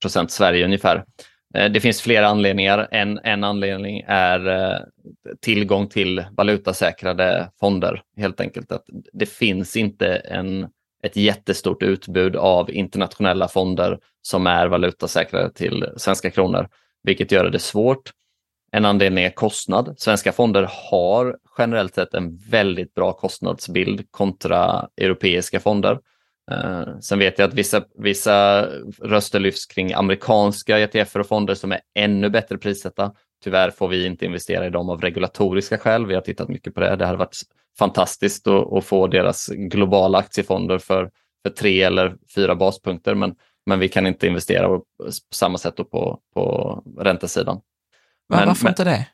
[0.00, 1.04] procent Sverige ungefär.
[1.54, 2.88] Eh, det finns flera anledningar.
[2.90, 4.80] En, en anledning är eh,
[5.40, 8.72] tillgång till valutasäkrade fonder, helt enkelt.
[8.72, 10.68] Att det finns inte en
[11.02, 16.68] ett jättestort utbud av internationella fonder som är valutasäkrade till svenska kronor,
[17.02, 18.12] vilket gör det svårt.
[18.72, 19.94] En anledning är kostnad.
[19.98, 25.98] Svenska fonder har generellt sett en väldigt bra kostnadsbild kontra europeiska fonder.
[26.50, 28.66] Eh, sen vet jag att vissa, vissa
[29.02, 33.12] röster lyfts kring amerikanska ETF och fonder som är ännu bättre prissatta.
[33.44, 36.06] Tyvärr får vi inte investera i dem av regulatoriska skäl.
[36.06, 36.96] Vi har tittat mycket på det.
[36.96, 37.36] Det hade varit
[37.78, 41.10] fantastiskt att, få deras globala aktiefonder för,
[41.42, 43.34] för tre eller fyra baspunkter, men,
[43.66, 44.84] men vi kan inte investera på
[45.34, 47.60] samma sätt på, på räntesidan.
[48.28, 49.06] Men, Varför men, inte det?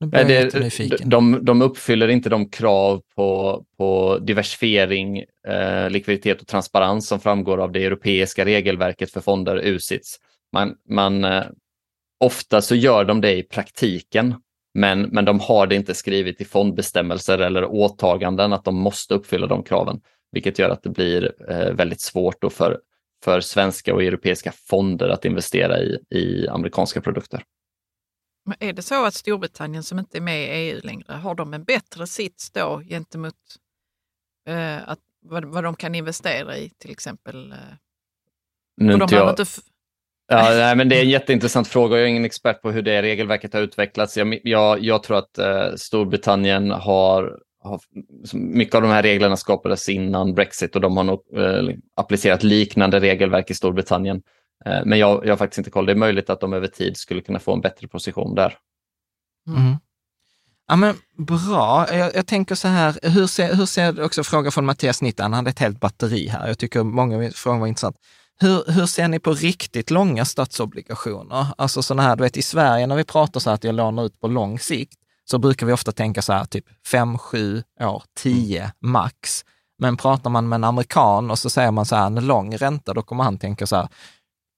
[0.00, 7.20] det de, de uppfyller inte de krav på, på diversifiering, eh, likviditet och transparens som
[7.20, 10.16] framgår av det europeiska regelverket för fonder, USITS.
[10.52, 11.44] Man, man, eh,
[12.24, 14.34] ofta så gör de det i praktiken,
[14.78, 19.46] men, men de har det inte skrivet i fondbestämmelser eller åtaganden att de måste uppfylla
[19.46, 20.00] de kraven,
[20.32, 22.80] vilket gör att det blir eh, väldigt svårt då för,
[23.24, 27.42] för svenska och europeiska fonder att investera i, i amerikanska produkter.
[28.44, 31.54] Men är det så att Storbritannien som inte är med i EU längre, har de
[31.54, 33.34] en bättre sits då gentemot
[34.48, 37.52] eh, att, vad, vad de kan investera i till exempel?
[37.52, 37.58] Eh,
[38.76, 39.30] nu inte jag...
[39.30, 39.44] Inte
[40.30, 41.96] Ja, nej, men det är en jätteintressant fråga.
[41.96, 44.16] Jag är ingen expert på hur det regelverket har utvecklats.
[44.16, 47.80] Jag, jag, jag tror att eh, Storbritannien har, har,
[48.32, 53.00] Mycket av de här reglerna skapades innan Brexit och de har nog eh, applicerat liknande
[53.00, 54.22] regelverk i Storbritannien.
[54.64, 55.86] Eh, men jag, jag har faktiskt inte koll.
[55.86, 58.54] Det är möjligt att de över tid skulle kunna få en bättre position där.
[59.48, 59.76] Mm.
[60.68, 61.86] Ja, men bra.
[61.92, 65.32] Jag, jag, tänker så här, hur ser, hur ser också fråga från Mattias Nitt, han
[65.32, 66.48] hade ett helt batteri här.
[66.48, 67.96] Jag tycker många frågor var intressant.
[68.40, 71.46] Hur, hur ser ni på riktigt långa statsobligationer?
[71.58, 74.04] Alltså sådana här, du vet i Sverige när vi pratar så här att jag lånar
[74.04, 74.98] ut på lång sikt,
[75.30, 79.44] så brukar vi ofta tänka så här typ fem, sju år, tio max.
[79.78, 82.94] Men pratar man med en amerikan och så säger man så här en lång ränta,
[82.94, 83.88] då kommer han tänka så här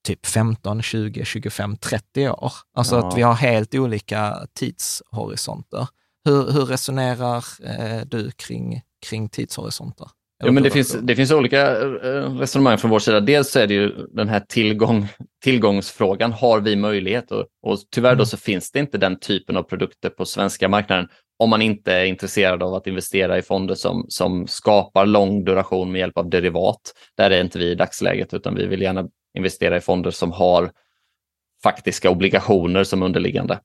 [0.07, 2.53] typ 15, 20, 25, 30 år.
[2.75, 3.09] Alltså ja.
[3.09, 5.89] att vi har helt olika tidshorisonter.
[6.25, 10.09] Hur, hur resonerar eh, du kring, kring tidshorisonter?
[10.43, 13.21] Jo, men det finns, det finns olika eh, resonemang från vår sida.
[13.21, 15.09] Dels är det ju den här tillgång,
[15.45, 16.33] tillgångsfrågan.
[16.33, 17.31] Har vi möjlighet?
[17.31, 18.27] Och, och tyvärr då mm.
[18.27, 22.05] så finns det inte den typen av produkter på svenska marknaden om man inte är
[22.05, 26.81] intresserad av att investera i fonder som, som skapar lång duration med hjälp av derivat.
[27.17, 30.71] Där är inte vi i dagsläget, utan vi vill gärna investera i fonder som har
[31.63, 33.61] faktiska obligationer som underliggande.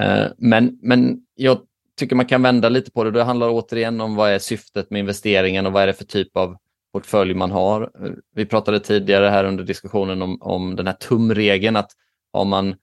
[0.00, 1.58] Eh, men, men jag
[1.98, 3.10] tycker man kan vända lite på det.
[3.10, 6.36] Det handlar återigen om vad är syftet med investeringen och vad är det för typ
[6.36, 6.56] av
[6.92, 7.90] portfölj man har.
[8.34, 11.90] Vi pratade tidigare här under diskussionen om, om den här tumregeln att
[12.32, 12.74] har man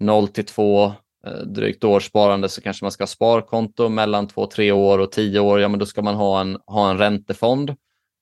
[0.00, 0.84] 0 till 2
[1.26, 5.40] eh, drygt års sparande så kanske man ska ha sparkonto mellan 2-3 år och 10
[5.40, 5.60] år.
[5.60, 7.70] Ja, men då ska man ha en, ha en räntefond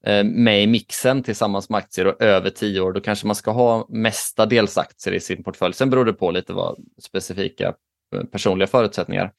[0.06, 2.92] eh, med i mixen tillsammans med aktier och över 10 år.
[2.92, 5.74] Då kanske man ska ha mestadels aktier i sin portfölj.
[5.74, 7.74] Sen beror det på lite vad specifika
[8.14, 9.32] eh, personliga förutsättningar.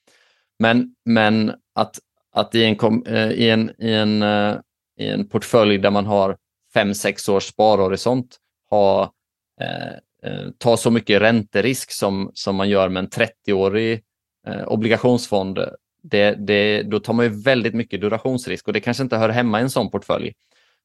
[0.63, 1.99] Men, men att,
[2.31, 4.55] att i, en, eh, i, en, i, en, eh,
[4.99, 6.37] i en portfölj där man har
[6.73, 8.37] fem sex års sparhorisont
[8.69, 9.13] ha,
[9.61, 9.93] eh,
[10.31, 14.03] eh ta så mycket ränterisk som, som man gör med en 30-årig
[14.47, 15.59] eh, obligationsfond,
[16.03, 19.59] det, det, då tar man ju väldigt mycket durationsrisk och det kanske inte hör hemma
[19.59, 20.33] i en sån portfölj.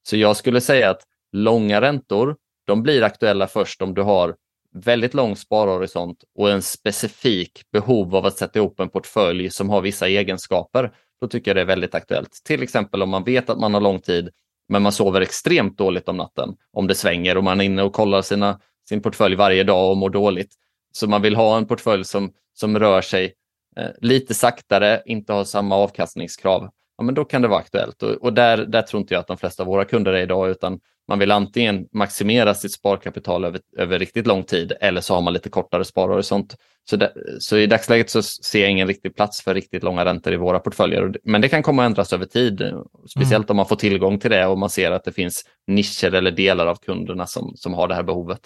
[0.03, 1.03] Så jag skulle säga att
[1.33, 4.37] långa räntor, de blir aktuella först om du har
[4.75, 9.81] väldigt lång sparhorisont och en specifik behov av att sätta ihop en portfölj som har
[9.81, 12.41] vissa egenskaper, då tycker jag det är väldigt aktuellt.
[12.45, 14.31] Till exempel om man vet att man har lång tid,
[14.69, 17.93] men man sover extremt dåligt om natten, om det svänger och man är inne och
[17.93, 20.55] kollar sina, sin portfölj varje dag och mår dåligt.
[20.93, 23.35] Så man vill ha en portfölj som, som rör sig
[23.77, 26.71] eh, lite saktare, inte har samma avkastningskrav.
[26.99, 29.27] Ja, men då kan det vara aktuellt och, och där, där tror inte jag att
[29.27, 33.61] de flesta av våra kunder är idag, utan man vill antingen maximera sitt sparkapital över,
[33.77, 36.57] över riktigt lång tid eller så har man lite kortare sparhorisont.
[36.91, 40.33] Så, det, så i dagsläget så ser jag ingen riktig plats för riktigt långa räntor
[40.33, 41.15] i våra portföljer.
[41.25, 42.73] Men det kan komma att ändras över tid,
[43.09, 43.51] speciellt mm.
[43.51, 46.67] om man får tillgång till det och man ser att det finns nischer eller delar
[46.67, 48.41] av kunderna som, som har det här behovet.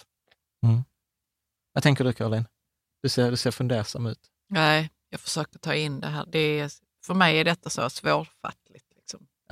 [0.67, 0.83] Mm.
[1.73, 2.45] Vad tänker du Caroline?
[3.03, 4.21] Du ser, du ser fundersam ut.
[4.49, 6.27] Nej, jag försöker ta in det här.
[6.33, 6.71] Det är,
[7.07, 8.92] för mig är detta så svårfattligt.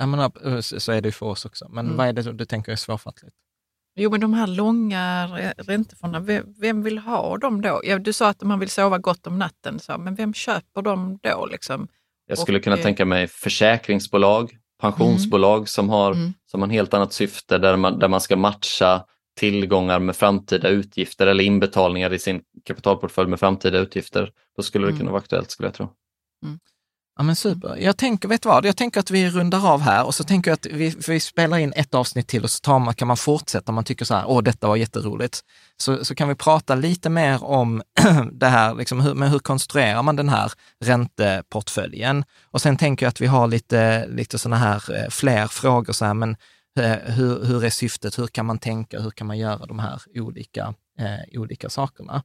[0.01, 1.67] Jag menar, eh, så är det ju för oss också.
[1.69, 1.97] Men mm.
[1.97, 3.35] vad är det du tänker är svårfattligt?
[3.95, 5.27] Jo, men de här långa
[5.57, 7.81] räntefonderna, vem vill ha dem då?
[7.83, 11.19] Ja, du sa att man vill sova gott om natten, så, men vem köper dem
[11.23, 11.45] då?
[11.45, 11.87] Liksom?
[12.27, 15.67] Jag skulle och, kunna eh, tänka mig försäkringsbolag, pensionsbolag mm.
[15.67, 16.33] som har mm.
[16.45, 19.05] som har en helt annat syfte där man, där man ska matcha
[19.37, 24.31] tillgångar med framtida utgifter eller inbetalningar i sin kapitalportfölj med framtida utgifter.
[24.55, 24.99] Då skulle det mm.
[24.99, 25.89] kunna vara aktuellt skulle jag tro.
[26.45, 26.59] Mm.
[27.21, 27.77] Ja men super.
[27.79, 30.55] Jag tänker, vet vad, jag tänker att vi rundar av här och så tänker jag
[30.55, 33.71] att vi, vi spelar in ett avsnitt till och så tar man, kan man fortsätta
[33.71, 35.39] om man tycker så här, åh detta var jätteroligt.
[35.77, 37.81] Så, så kan vi prata lite mer om
[38.31, 40.51] det här, liksom, hur, men hur konstruerar man den här
[40.83, 42.23] ränteportföljen?
[42.43, 46.05] Och sen tänker jag att vi har lite, lite sådana här eh, fler frågor, så
[46.05, 46.35] här, men
[46.79, 48.19] eh, hur, hur är syftet?
[48.19, 48.99] Hur kan man tänka?
[48.99, 52.23] Hur kan man göra de här olika, eh, olika sakerna?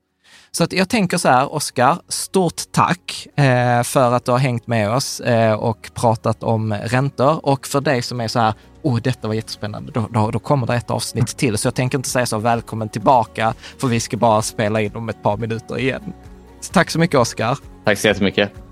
[0.50, 4.66] Så att jag tänker så här, Oskar, stort tack eh, för att du har hängt
[4.66, 7.46] med oss eh, och pratat om räntor.
[7.46, 10.66] Och för dig som är så här, oh, detta var jättespännande, då, då, då, kommer
[10.66, 11.58] det ett avsnitt till.
[11.58, 15.08] Så jag tänker inte säga så välkommen tillbaka, för vi ska bara spela in om
[15.08, 16.12] ett par minuter igen.
[16.60, 17.58] Så tack så mycket, Oskar.
[17.84, 18.65] Tack så jättemycket.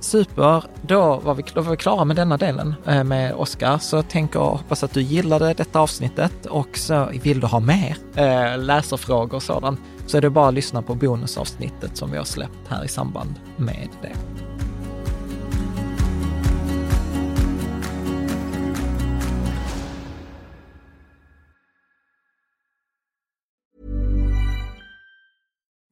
[0.00, 3.78] Super, då var, vi, då var vi klara med denna delen eh, med Oskar.
[3.78, 7.96] Så tänker och hoppas att du gillade detta avsnittet och så vill du ha mer
[8.14, 12.24] eh, läsarfrågor och sådant så är det bara att lyssna på bonusavsnittet som vi har
[12.24, 14.12] släppt här i samband med det.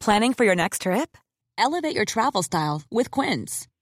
[0.04, 1.16] Planning for your next trip?
[1.58, 3.66] Elevate your travel style with Quince.